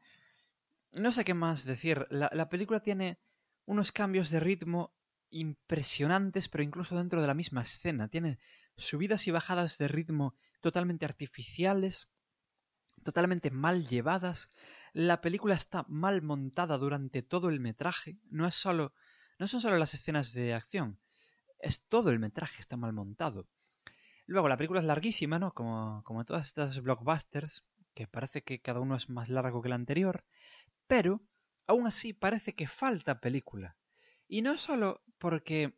[0.92, 2.06] no sé qué más decir.
[2.10, 3.18] La, la película tiene
[3.66, 4.94] unos cambios de ritmo
[5.30, 8.10] impresionantes, pero incluso dentro de la misma escena.
[8.10, 8.38] Tiene
[8.76, 12.10] subidas y bajadas de ritmo totalmente artificiales,
[13.04, 14.52] totalmente mal llevadas.
[14.94, 18.18] La película está mal montada durante todo el metraje.
[18.30, 18.94] No es solo,
[19.40, 21.00] no son solo las escenas de acción,
[21.62, 23.48] es todo el metraje está mal montado.
[24.26, 25.54] Luego la película es larguísima, ¿no?
[25.54, 29.74] Como, como todas estas blockbusters, que parece que cada uno es más largo que el
[29.74, 30.24] anterior,
[30.88, 31.22] pero
[31.68, 33.76] aún así parece que falta película.
[34.28, 35.74] Y no solo porque.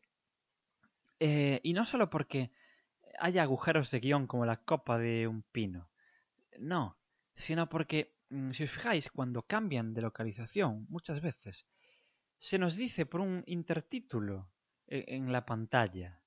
[1.19, 2.51] Eh, y no solo porque
[3.19, 5.89] haya agujeros de guion como la copa de un pino.
[6.59, 6.97] No,
[7.35, 11.65] sino porque, mm, si os fijáis, cuando cambian de localización, muchas veces,
[12.39, 14.52] se nos dice por un intertítulo
[14.87, 16.19] e, en la pantalla.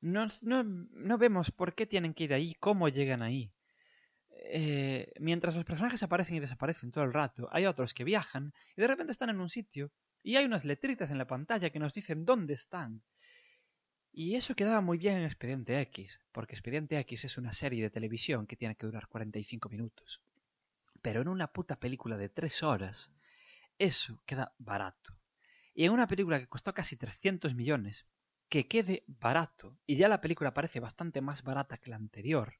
[0.00, 3.52] No, no, no vemos por qué tienen que ir ahí, cómo llegan ahí.
[4.48, 8.80] Eh, mientras los personajes aparecen y desaparecen todo el rato, hay otros que viajan y
[8.82, 9.90] de repente están en un sitio
[10.22, 13.02] y hay unas letritas en la pantalla que nos dicen dónde están.
[14.12, 17.90] Y eso quedaba muy bien en Expediente X, porque Expediente X es una serie de
[17.90, 20.22] televisión que tiene que durar 45 minutos.
[21.02, 23.12] Pero en una puta película de 3 horas,
[23.78, 25.14] eso queda barato.
[25.78, 28.06] Y en una película que costó casi 300 millones,
[28.48, 32.54] que quede barato, y ya la película parece bastante más barata que la anterior,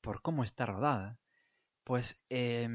[0.00, 1.18] por cómo está rodada,
[1.84, 2.66] pues eh,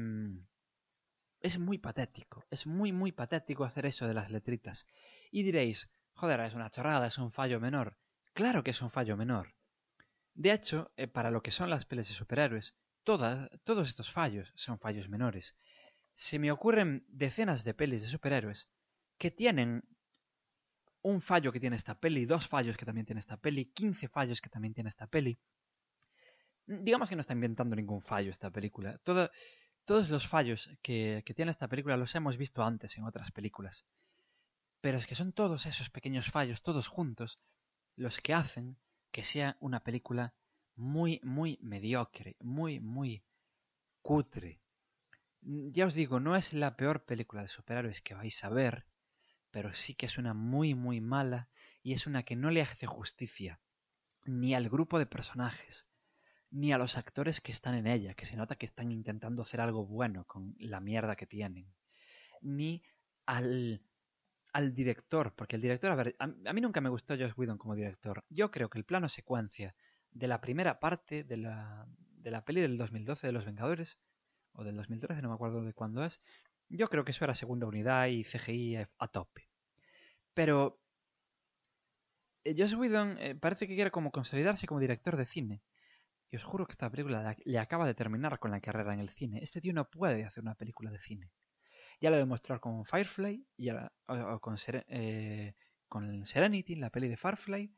[1.40, 2.46] es muy patético.
[2.50, 4.86] Es muy, muy patético hacer eso de las letritas.
[5.32, 7.98] Y diréis, joder, es una chorrada, es un fallo menor.
[8.32, 9.56] Claro que es un fallo menor.
[10.34, 14.52] De hecho, eh, para lo que son las pelis de superhéroes, todas, todos estos fallos
[14.54, 15.56] son fallos menores.
[16.14, 18.70] Se me ocurren decenas de pelis de superhéroes
[19.20, 19.84] que tienen
[21.02, 24.40] un fallo que tiene esta peli, dos fallos que también tiene esta peli, 15 fallos
[24.40, 25.38] que también tiene esta peli,
[26.66, 28.98] digamos que no está inventando ningún fallo esta película.
[29.84, 33.84] todos los fallos que, que tiene esta película los hemos visto antes en otras películas.
[34.80, 37.38] Pero es que son todos esos pequeños fallos, todos juntos,
[37.96, 38.78] los que hacen
[39.10, 40.32] que sea una película
[40.76, 43.22] muy, muy mediocre, muy, muy
[44.00, 44.62] cutre.
[45.42, 48.86] Ya os digo, no es la peor película de superhéroes que vais a ver,
[49.50, 51.48] pero sí que es una muy, muy mala
[51.82, 53.60] y es una que no le hace justicia
[54.24, 55.86] ni al grupo de personajes,
[56.50, 59.60] ni a los actores que están en ella, que se nota que están intentando hacer
[59.60, 61.72] algo bueno con la mierda que tienen,
[62.40, 62.82] ni
[63.26, 63.82] al,
[64.52, 67.74] al director, porque el director, a ver, a, mí nunca me gustó Josh Whedon como
[67.74, 68.24] director.
[68.28, 69.74] Yo creo que el plano secuencia
[70.10, 71.86] de la primera parte de la,
[72.16, 74.00] de la peli del 2012 de Los Vengadores,
[74.52, 76.20] o del 2013, no me acuerdo de cuándo es,
[76.70, 79.48] yo creo que eso era segunda unidad y CGI a tope.
[80.34, 80.80] Pero
[82.44, 85.62] eh, Josh Whedon eh, parece que quiere como consolidarse como director de cine.
[86.30, 89.10] Y os juro que esta película le acaba de terminar con la carrera en el
[89.10, 89.40] cine.
[89.42, 91.32] Este tío no puede hacer una película de cine.
[92.00, 95.54] Ya lo demostró con Firefly, y o, con, eh,
[95.88, 97.74] con Serenity, la peli de Firefly,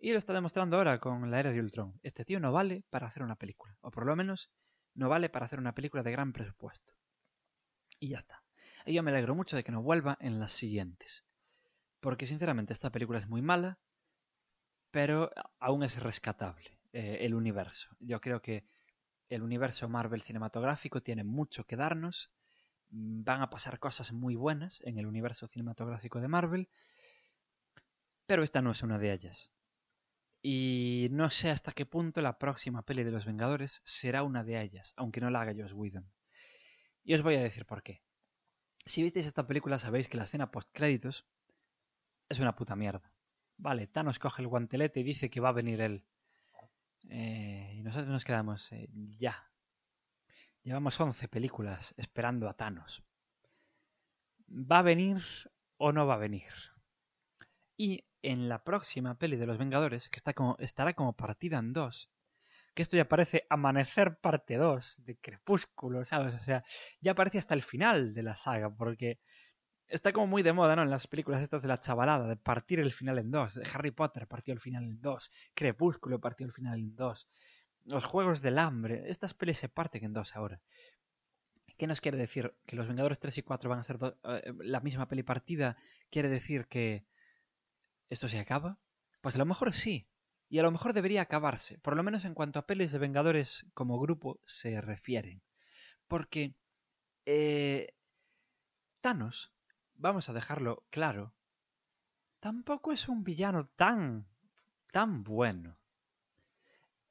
[0.00, 1.98] y lo está demostrando ahora con la era de Ultron.
[2.02, 4.50] Este tío no vale para hacer una película, o por lo menos
[4.94, 6.97] no vale para hacer una película de gran presupuesto.
[7.98, 8.42] Y ya está.
[8.86, 11.24] Y yo me alegro mucho de que no vuelva en las siguientes.
[12.00, 13.78] Porque sinceramente esta película es muy mala,
[14.90, 16.78] pero aún es rescatable.
[16.92, 17.88] Eh, el universo.
[18.00, 18.64] Yo creo que
[19.28, 22.30] el universo Marvel cinematográfico tiene mucho que darnos,
[22.88, 26.68] van a pasar cosas muy buenas en el universo cinematográfico de Marvel,
[28.26, 29.50] pero esta no es una de ellas.
[30.40, 34.62] Y no sé hasta qué punto la próxima peli de los Vengadores será una de
[34.62, 36.10] ellas, aunque no la haga Joss Whedon.
[37.08, 38.02] Y os voy a decir por qué.
[38.84, 41.24] Si visteis esta película sabéis que la escena post créditos
[42.28, 43.14] es una puta mierda.
[43.56, 46.04] Vale, Thanos coge el guantelete y dice que va a venir él.
[47.08, 49.50] Eh, y nosotros nos quedamos, eh, ya.
[50.62, 53.02] Llevamos 11 películas esperando a Thanos.
[54.50, 55.22] ¿Va a venir
[55.78, 56.52] o no va a venir?
[57.78, 61.72] Y en la próxima peli de los Vengadores, que está como, estará como partida en
[61.72, 62.10] dos,
[62.78, 66.40] que esto ya parece Amanecer parte 2 de Crepúsculo, ¿sabes?
[66.40, 66.62] O sea,
[67.00, 69.18] ya aparece hasta el final de la saga, porque
[69.88, 70.82] está como muy de moda, ¿no?
[70.82, 73.58] En las películas estas de la chavalada, de partir el final en dos.
[73.74, 75.32] Harry Potter partió el final en dos.
[75.54, 77.28] Crepúsculo partió el final en dos.
[77.84, 79.10] Los Juegos del Hambre.
[79.10, 80.60] Estas pelis se parten en dos ahora.
[81.76, 82.54] ¿Qué nos quiere decir?
[82.64, 85.76] ¿Que los Vengadores 3 y 4 van a ser eh, la misma peli partida?
[86.10, 87.06] ¿Quiere decir que
[88.08, 88.78] esto se acaba?
[89.20, 90.06] Pues a lo mejor sí.
[90.48, 91.78] Y a lo mejor debería acabarse.
[91.78, 95.42] Por lo menos en cuanto a pelis de Vengadores como grupo se refieren.
[96.06, 96.54] Porque...
[97.26, 97.94] Eh,
[99.00, 99.52] Thanos
[99.94, 101.34] vamos a dejarlo claro,
[102.40, 104.26] tampoco es un villano tan,
[104.92, 105.78] tan bueno.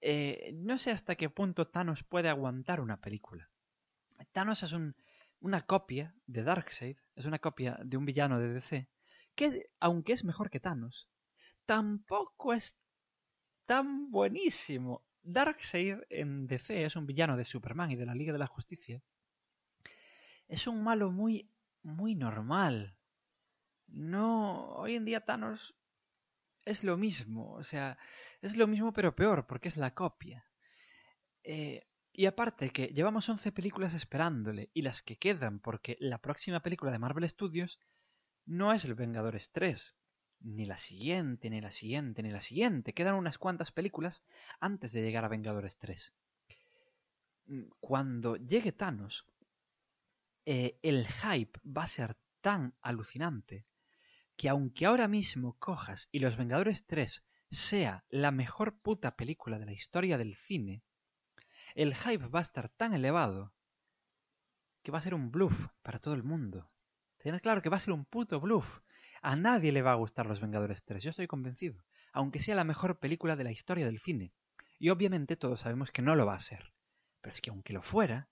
[0.02, 3.50] Eh, no sé hasta qué punto Thanos puede aguantar una película.
[4.32, 4.76] Thanos es
[5.39, 8.89] una copia de Darkseid, es una copia de un villano de DC,
[9.36, 11.10] que aunque es mejor que Thanos,
[11.65, 12.78] tampoco es
[13.67, 15.06] tan buenísimo.
[15.21, 19.03] Darkseid en DC es un villano de Superman y de la Liga de la Justicia.
[20.47, 21.51] Es un malo muy
[21.84, 22.97] muy normal.
[23.88, 25.75] No, hoy en día Thanos
[26.65, 27.97] es lo mismo, o sea,
[28.41, 30.45] es lo mismo pero peor, porque es la copia.
[31.43, 36.62] Eh, y aparte que llevamos 11 películas esperándole, y las que quedan, porque la próxima
[36.62, 37.80] película de Marvel Studios
[38.45, 39.95] no es el Vengadores 3,
[40.41, 42.93] ni la siguiente, ni la siguiente, ni la siguiente.
[42.93, 44.23] Quedan unas cuantas películas
[44.60, 46.13] antes de llegar a Vengadores 3.
[47.47, 49.26] Mm, cuando llegue Thanos,
[50.45, 53.65] eh, el hype va a ser tan alucinante
[54.36, 59.65] que aunque ahora mismo cojas y Los Vengadores 3 sea la mejor puta película de
[59.65, 60.84] la historia del cine,
[61.76, 63.54] el hype va a estar tan elevado
[64.84, 66.69] que va a ser un bluff para todo el mundo.
[67.17, 68.80] Tened claro que va a ser un puto bluff.
[69.21, 72.63] A nadie le va a gustar Los Vengadores 3, yo estoy convencido, aunque sea la
[72.63, 74.34] mejor película de la historia del cine.
[74.80, 76.71] Y obviamente todos sabemos que no lo va a ser.
[77.21, 78.27] Pero es que aunque lo fuera,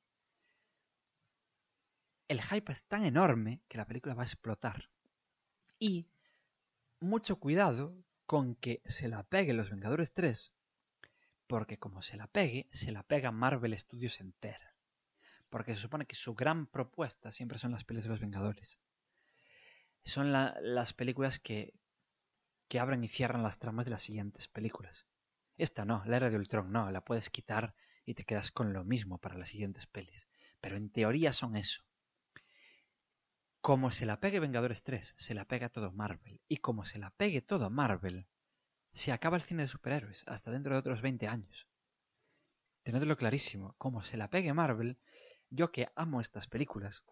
[2.28, 4.90] el hype es tan enorme que la película va a explotar.
[5.80, 6.08] Y
[7.00, 7.96] mucho cuidado
[8.26, 10.54] con que se la pegue Los Vengadores 3,
[11.48, 14.76] porque como se la pegue, se la pega Marvel Studios entera.
[15.50, 18.80] Porque se supone que su gran propuesta siempre son las pelis de los Vengadores.
[20.06, 21.74] Son las películas que,
[22.68, 25.08] que abren y cierran las tramas de las siguientes películas.
[25.58, 27.74] Esta no, la era de Ultron no, la puedes quitar
[28.06, 30.28] y te quedas con lo mismo para las siguientes pelis.
[30.62, 31.82] Pero en teoría son eso.
[33.62, 36.40] Como se la pegue Vengadores 3, se la pega todo Marvel.
[36.48, 38.28] Y como se la pegue todo Marvel,
[38.94, 41.68] se acaba el cine de superhéroes hasta dentro de otros 20 años.
[42.84, 45.00] Tenedlo clarísimo, como se la pegue Marvel,
[45.50, 47.04] yo que amo estas películas,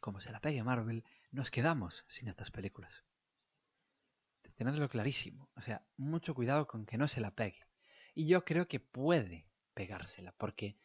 [0.00, 3.04] como se la pegue Marvel, nos quedamos sin estas películas.
[4.56, 7.66] Tenedlo clarísimo, o sea, mucho cuidado con que no se la pegue.
[8.14, 10.76] Y yo creo que puede pegársela, porque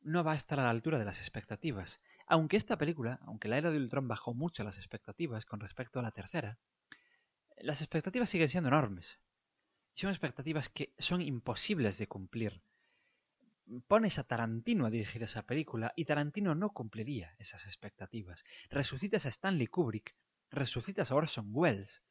[0.00, 2.00] no va a estar a la altura de las expectativas.
[2.26, 6.02] Aunque esta película, aunque la era de Ultron bajó mucho las expectativas con respecto a
[6.02, 6.58] la tercera,
[7.58, 9.20] las expectativas siguen siendo enormes.
[9.94, 12.62] Son expectativas que son imposibles de cumplir.
[13.86, 18.44] Pones a Tarantino a dirigir esa película y Tarantino no cumpliría esas expectativas.
[18.70, 20.14] Resucitas a Stanley Kubrick,
[20.50, 22.02] resucitas a Orson Welles.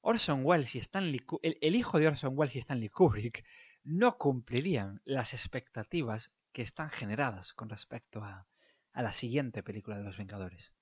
[0.00, 3.44] Orson Welles y Stanley el, el hijo de Orson Welles y Stanley Kubrick
[3.84, 8.46] no cumplirían las expectativas que están generadas con respecto a,
[8.92, 10.74] a la siguiente película de los Vengadores.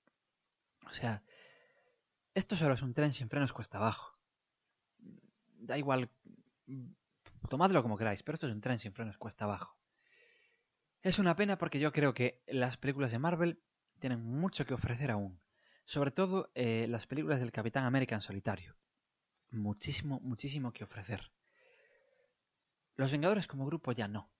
[0.87, 1.23] O sea,
[2.35, 4.17] esto solo es un tren sin frenos cuesta abajo.
[5.59, 6.09] Da igual,
[7.49, 9.78] tomadlo como queráis, pero esto es un tren sin frenos cuesta abajo.
[11.09, 13.63] Es una pena porque yo creo que las películas de Marvel
[13.99, 15.41] tienen mucho que ofrecer aún.
[15.87, 18.77] Sobre todo eh, las películas del Capitán América en solitario.
[19.51, 21.33] Muchísimo, muchísimo que ofrecer.
[22.97, 24.31] Los Vengadores como grupo ya no.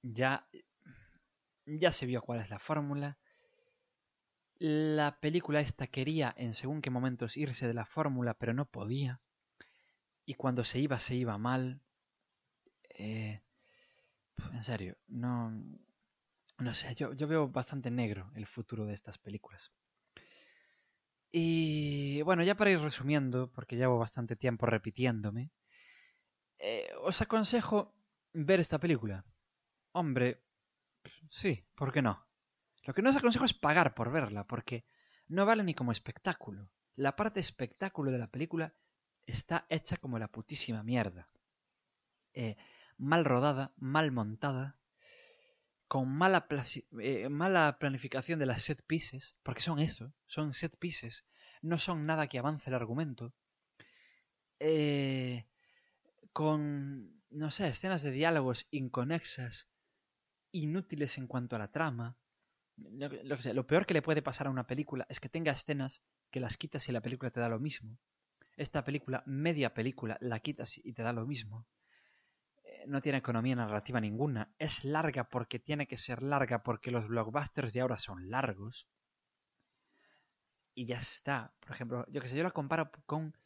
[0.00, 0.48] Ya
[1.66, 3.18] ya se vio cuál es la fórmula.
[4.56, 9.20] La película esta quería en según qué momentos irse de la fórmula, pero no podía.
[10.24, 11.82] Y cuando se iba, se iba mal.
[12.88, 13.42] Eh,
[14.52, 15.50] en serio, no,
[16.58, 19.72] No sé, yo, yo veo bastante negro el futuro de estas películas.
[21.32, 25.50] Y bueno, ya para ir resumiendo, porque llevo bastante tiempo repitiéndome,
[26.58, 27.94] eh, os aconsejo
[28.32, 29.24] ver esta película.
[29.92, 30.44] Hombre,
[31.30, 32.26] sí, ¿por qué no?
[32.84, 34.84] Lo que no os aconsejo es pagar por verla, porque
[35.28, 36.70] no vale ni como espectáculo.
[36.96, 38.74] La parte espectáculo de la película
[39.26, 41.28] está hecha como la putísima mierda.
[42.34, 42.56] Eh,
[42.98, 44.76] mal rodada, mal montada,
[45.88, 46.46] con mala,
[47.00, 51.26] eh, mala planificación de las set pieces, porque son eso, son set pieces,
[51.60, 53.34] no son nada que avance el argumento.
[54.58, 55.44] Eh,
[56.32, 59.68] con, no sé, escenas de diálogos inconexas,
[60.50, 62.16] inútiles en cuanto a la trama.
[62.76, 63.08] Lo,
[63.52, 66.56] lo peor que le puede pasar a una película es que tenga escenas que las
[66.56, 67.98] quitas y la película te da lo mismo.
[68.56, 71.66] Esta película, media película, la quitas y te da lo mismo.
[72.86, 74.52] No tiene economía narrativa ninguna.
[74.58, 78.86] Es larga porque tiene que ser larga, porque los blockbusters de ahora son largos.
[80.74, 81.52] Y ya está.
[81.60, 83.36] Por ejemplo, yo que sé, yo la comparo con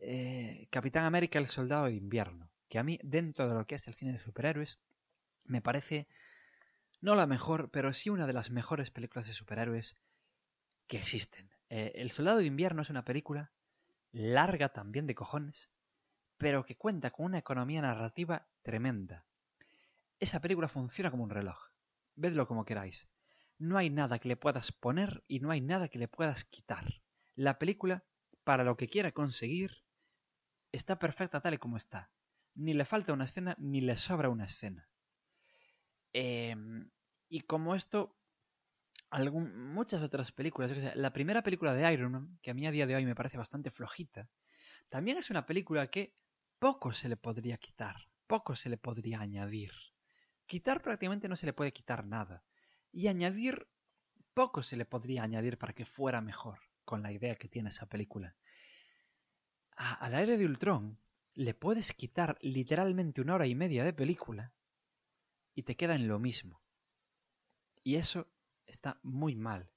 [0.00, 2.50] eh, Capitán América, el Soldado de Invierno.
[2.68, 4.78] Que a mí, dentro de lo que es el cine de superhéroes,
[5.44, 6.06] me parece
[7.00, 9.96] no la mejor, pero sí una de las mejores películas de superhéroes
[10.86, 11.50] que existen.
[11.70, 13.52] Eh, el Soldado de Invierno es una película
[14.12, 15.70] larga también de cojones,
[16.38, 19.24] pero que cuenta con una economía narrativa tremenda.
[20.20, 21.58] Esa película funciona como un reloj.
[22.16, 23.08] Vedlo como queráis.
[23.56, 26.84] No hay nada que le puedas poner y no hay nada que le puedas quitar.
[27.34, 28.04] La película,
[28.44, 29.70] para lo que quiera conseguir,
[30.70, 32.10] está perfecta tal y como está.
[32.56, 34.86] Ni le falta una escena ni le sobra una escena.
[36.12, 36.90] Em,
[37.30, 38.18] y como esto,
[39.10, 40.70] muchas otras películas.
[40.94, 43.38] La primera película de Iron Man, que a mí a día de hoy me parece
[43.38, 44.28] bastante flojita,
[44.90, 46.14] también es una película que
[46.58, 47.96] poco se le podría quitar,
[48.28, 49.72] poco se le podría añadir.
[50.46, 52.44] Quitar prácticamente no se le puede quitar nada.
[52.92, 53.66] Y añadir
[54.34, 57.86] poco se le podría añadir para que fuera mejor con la idea que tiene esa
[57.86, 58.36] película.
[59.76, 60.98] al aire de Ultron
[61.34, 64.52] le puedes quitar literalmente una hora y media de película
[65.54, 66.60] y te queda en lo mismo.
[67.82, 68.28] Y eso
[68.66, 69.70] está muy mal.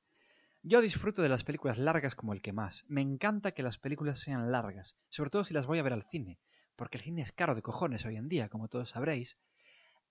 [0.64, 2.86] Yo disfruto de las películas largas como el que más.
[2.88, 6.04] Me encanta que las películas sean largas, sobre todo si las voy a ver al
[6.04, 6.40] cine,
[6.76, 9.38] porque el cine es caro de cojones hoy en día, como todos sabréis.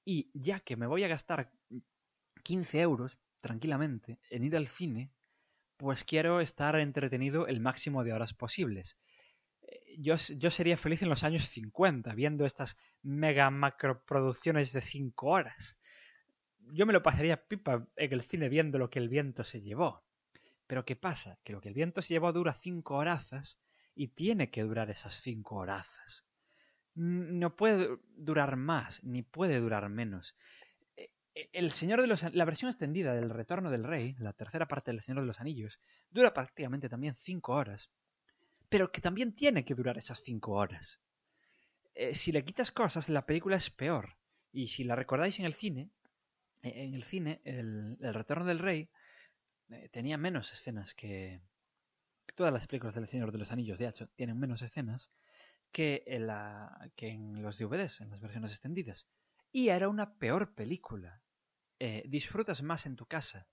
[0.05, 1.51] Y ya que me voy a gastar
[2.43, 5.11] 15 euros tranquilamente en ir al cine,
[5.77, 8.99] pues quiero estar entretenido el máximo de horas posibles.
[9.63, 15.27] Eh, yo, yo sería feliz en los años 50 viendo estas mega macroproducciones de 5
[15.27, 15.79] horas
[16.73, 20.05] yo me lo pasaría pipa en el cine viendo lo que el viento se llevó.
[20.67, 21.39] Pero ¿qué pasa?
[21.43, 23.61] Que lo que el viento se llevó dura cinco horazas
[23.95, 26.25] y tiene que durar esas cinco horazas.
[26.95, 30.37] No puede durar más, ni puede durar menos.
[30.97, 34.67] E, e, el Señor de los la versión extendida del Retorno del Rey, la tercera
[34.67, 35.81] parte del Señor de los Anillos,
[36.11, 37.91] dura prácticamente también cinco horas,
[38.69, 41.01] pero que también tiene que durar esas cinco horas.
[41.95, 44.17] Eh, si le quitas cosas, la película es peor.
[44.53, 45.91] Y si la recordáis en el cine,
[46.63, 48.89] e-, en el cine, el, Retorno del Rey
[49.71, 51.41] eh, tenía menos escenas que,
[52.35, 55.11] todas las películas del Señor de los Anillos, de hecho, tienen menos escenas
[55.73, 59.07] que en, la, que en los DVDs, en las versiones extendidas.
[59.53, 61.23] Y era una peor película.
[61.79, 63.49] Eh, disfrutas más en tu casa.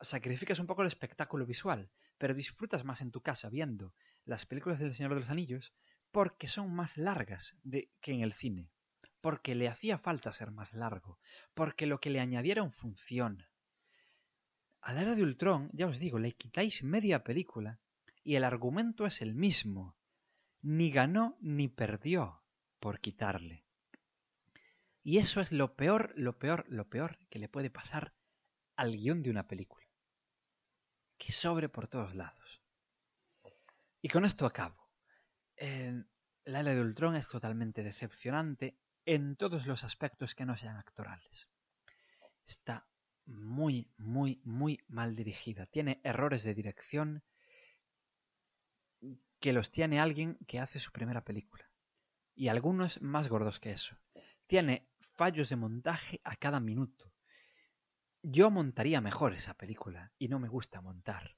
[0.00, 4.78] Sacrificas un poco el espectáculo visual, pero disfrutas más en tu casa viendo las películas
[4.78, 5.74] del Señor de los Anillos
[6.10, 8.70] porque son más largas de, que en el cine
[9.20, 11.18] porque le hacía falta ser más largo,
[11.54, 13.50] porque lo que le añadieron funciona.
[14.80, 17.80] A la era de Ultron, ya os digo, le quitáis media película
[18.24, 19.94] y el argumento es el mismo.
[20.62, 22.42] Ni ganó ni perdió
[22.78, 23.64] por quitarle.
[25.02, 28.12] Y eso es lo peor, lo peor, lo peor que le puede pasar
[28.76, 29.86] al guion de una película.
[31.16, 32.60] Que sobre por todos lados.
[34.02, 34.90] Y con esto acabo.
[35.56, 36.04] Eh,
[36.44, 41.48] la era de Ultron es totalmente decepcionante en todos los aspectos que no sean actorales.
[42.46, 42.86] Está
[43.26, 45.66] muy, muy, muy mal dirigida.
[45.66, 47.22] Tiene errores de dirección
[49.40, 51.70] que los tiene alguien que hace su primera película.
[52.34, 53.96] Y algunos más gordos que eso.
[54.46, 57.12] Tiene fallos de montaje a cada minuto.
[58.22, 61.36] Yo montaría mejor esa película y no me gusta montar.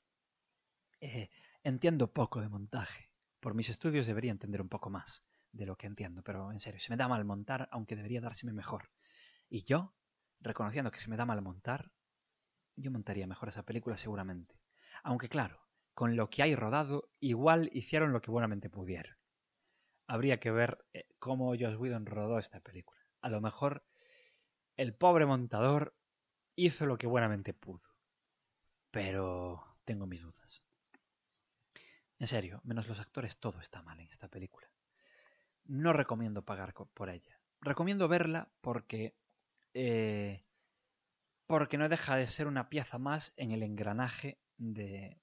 [1.01, 1.31] Eh,
[1.63, 3.11] entiendo poco de montaje.
[3.41, 6.81] Por mis estudios debería entender un poco más de lo que entiendo, pero en serio,
[6.81, 8.91] se me da mal montar, aunque debería dárseme mejor.
[9.49, 9.95] Y yo,
[10.41, 11.91] reconociendo que se me da mal montar,
[12.77, 14.59] yo montaría mejor esa película seguramente.
[15.03, 15.61] Aunque claro,
[15.95, 19.17] con lo que hay rodado, igual hicieron lo que buenamente pudieron.
[20.07, 23.01] Habría que ver eh, cómo Joss Whedon rodó esta película.
[23.21, 23.85] A lo mejor
[24.77, 25.95] el pobre montador
[26.57, 27.87] hizo lo que buenamente pudo.
[28.91, 30.63] Pero tengo mis dudas.
[32.19, 34.69] En serio, menos los actores, todo está mal en esta película.
[35.65, 37.39] No recomiendo pagar por ella.
[37.61, 39.15] Recomiendo verla porque...
[39.75, 40.45] Eh,
[41.47, 45.22] porque no deja de ser una pieza más en el engranaje de,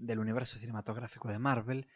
[0.00, 1.88] del universo cinematográfico de Marvel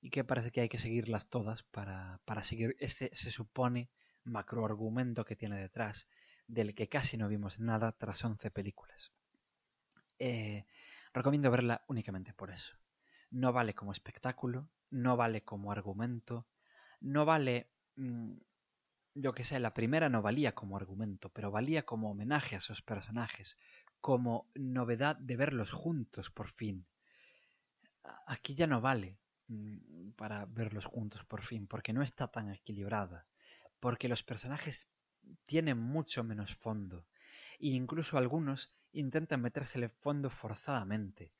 [0.00, 3.88] y que parece que hay que seguirlas todas para, para seguir ese, se supone,
[4.24, 6.08] macroargumento que tiene detrás,
[6.46, 9.12] del que casi no vimos nada tras 11 películas.
[10.18, 10.66] Eh,
[11.12, 12.76] recomiendo verla únicamente por eso.
[13.30, 16.46] No vale como espectáculo, no vale como argumento,
[17.00, 17.70] no vale...
[17.96, 18.34] Mm,
[19.14, 22.80] yo que sé, la primera no valía como argumento, pero valía como homenaje a esos
[22.80, 23.58] personajes,
[24.00, 26.86] como novedad de verlos juntos por fin.
[28.26, 33.26] Aquí ya no vale mm, para verlos juntos por fin, porque no está tan equilibrada,
[33.80, 34.88] porque los personajes
[35.46, 37.06] tienen mucho menos fondo,
[37.60, 41.32] e incluso algunos intentan metérsele fondo forzadamente.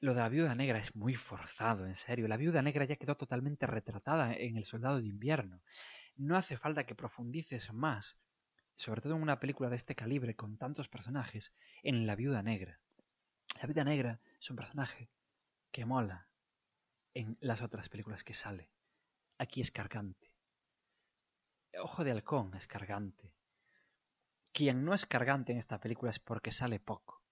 [0.00, 2.28] Lo de la viuda negra es muy forzado, en serio.
[2.28, 5.62] La viuda negra ya quedó totalmente retratada en El Soldado de Invierno.
[6.16, 8.18] No hace falta que profundices más,
[8.76, 12.78] sobre todo en una película de este calibre con tantos personajes, en la viuda negra.
[13.58, 15.08] La viuda negra es un personaje
[15.70, 16.28] que mola
[17.14, 18.70] en las otras películas que sale.
[19.38, 20.32] Aquí es cargante.
[21.78, 23.34] Ojo de halcón es cargante.
[24.52, 27.22] Quien no es cargante en esta película es porque sale poco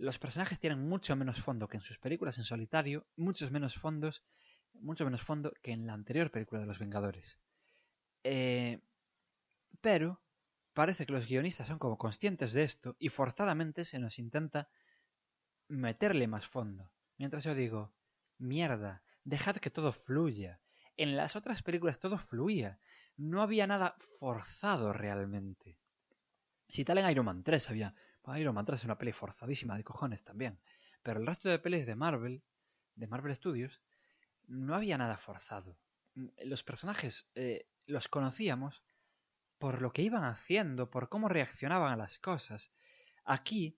[0.00, 4.24] los personajes tienen mucho menos fondo que en sus películas en solitario, muchos menos fondos,
[4.72, 7.38] mucho menos fondo que en la anterior película de los Vengadores.
[8.24, 8.80] Eh,
[9.82, 10.22] pero
[10.72, 14.70] parece que los guionistas son como conscientes de esto y forzadamente se nos intenta
[15.68, 16.90] meterle más fondo.
[17.20, 17.92] Mientras yo digo,
[18.38, 20.58] mierda, dejad que todo fluya.
[20.96, 22.80] En las otras películas todo fluía.
[23.18, 25.76] No había nada forzado realmente.
[26.70, 27.94] Si tal en Iron Man 3 había
[28.38, 30.60] Iron Man 3 es una peli forzadísima de cojones también.
[31.02, 32.42] Pero el resto de pelis de Marvel,
[32.94, 33.82] de Marvel Studios,
[34.46, 35.76] no había nada forzado.
[36.42, 38.82] Los personajes eh, los conocíamos
[39.58, 42.72] por lo que iban haciendo, por cómo reaccionaban a las cosas.
[43.26, 43.76] Aquí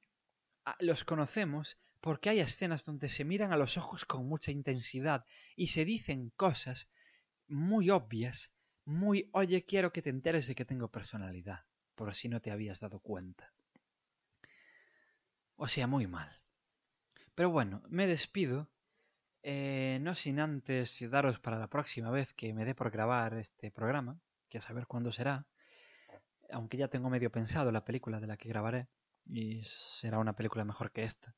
[0.78, 5.24] los conocemos porque hay escenas donde se miran a los ojos con mucha intensidad
[5.54, 6.90] y se dicen cosas
[7.46, 8.52] muy obvias,
[8.84, 11.60] muy oye quiero que te enteres de que tengo personalidad,
[11.94, 13.52] por si no te habías dado cuenta.
[15.54, 16.40] O sea, muy mal.
[17.36, 18.68] Pero bueno, me despido.
[19.44, 23.70] Eh, no sin antes daros para la próxima vez que me dé por grabar este
[23.70, 25.46] programa, que a saber cuándo será.
[26.50, 28.88] Aunque ya tengo medio pensado la película de la que grabaré.
[29.24, 31.36] Y será una película mejor que esta.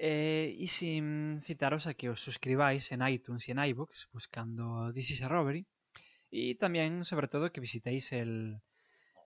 [0.00, 5.10] Eh, y sin citaros a que os suscribáis en iTunes y en iBooks buscando This
[5.10, 5.66] is a Robbery.
[6.30, 8.60] Y también, sobre todo, que visitéis el,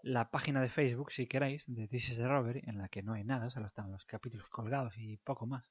[0.03, 3.12] la página de Facebook, si queréis, de This is the Robbery, en la que no
[3.12, 5.70] hay nada, solo están los capítulos colgados y poco más.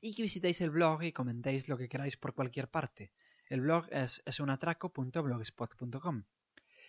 [0.00, 3.10] Y que visitéis el blog y comentéis lo que queráis por cualquier parte.
[3.48, 6.22] El blog es, es unatraco.blogspot.com.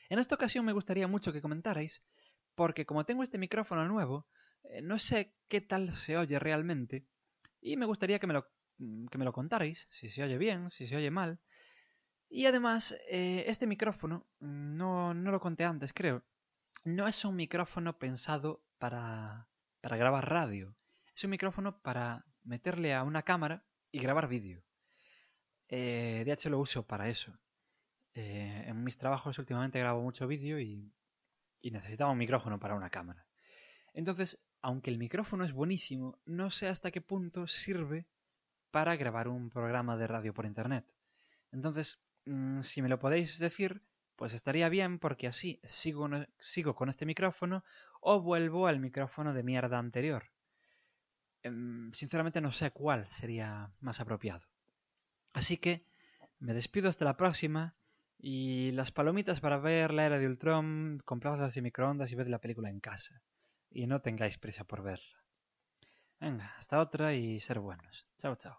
[0.10, 2.04] En esta ocasión me gustaría mucho que comentarais,
[2.54, 4.28] porque como tengo este micrófono nuevo,
[4.82, 7.05] no sé qué tal se oye realmente,
[7.61, 8.47] y me gustaría que me lo,
[9.11, 11.39] que me lo contarais, si se oye bien, si se oye mal,
[12.30, 16.24] y además, eh, este micrófono, no, no lo conté antes, creo,
[16.84, 19.47] no es un micrófono pensado para,
[19.82, 20.76] para grabar radio.
[21.16, 24.64] Es un micrófono para meterle a una cámara y grabar vídeo.
[25.70, 27.38] Eh, hecho lo uso para eso.
[28.16, 30.91] Eh, en mis trabajos últimamente grabo mucho vídeo y,
[31.61, 33.28] y necesitaba un micrófono para una cámara.
[33.93, 38.07] Entonces, aunque el micrófono es buenísimo, no sé hasta qué punto sirve
[38.72, 40.86] para grabar un programa de radio por internet.
[41.51, 43.82] Entonces, Mm, si me lo podéis decir,
[44.16, 47.64] pues estaría bien porque así sigo, con este micrófono
[48.01, 50.32] o vuelvo al micrófono de mierda anterior.
[51.43, 54.41] Em, sinceramente no sé cuál sería más apropiado.
[55.34, 55.86] Así que
[56.39, 57.76] me despido hasta la próxima
[58.18, 62.39] y las palomitas para ver la era de Ultron, compradlas de microondas y ver la
[62.39, 63.22] película en casa.
[63.74, 65.17] Y no tengáis prisa por verla.
[66.19, 68.07] Venga, hasta otra y ser buenos.
[68.17, 68.51] Chao, chao.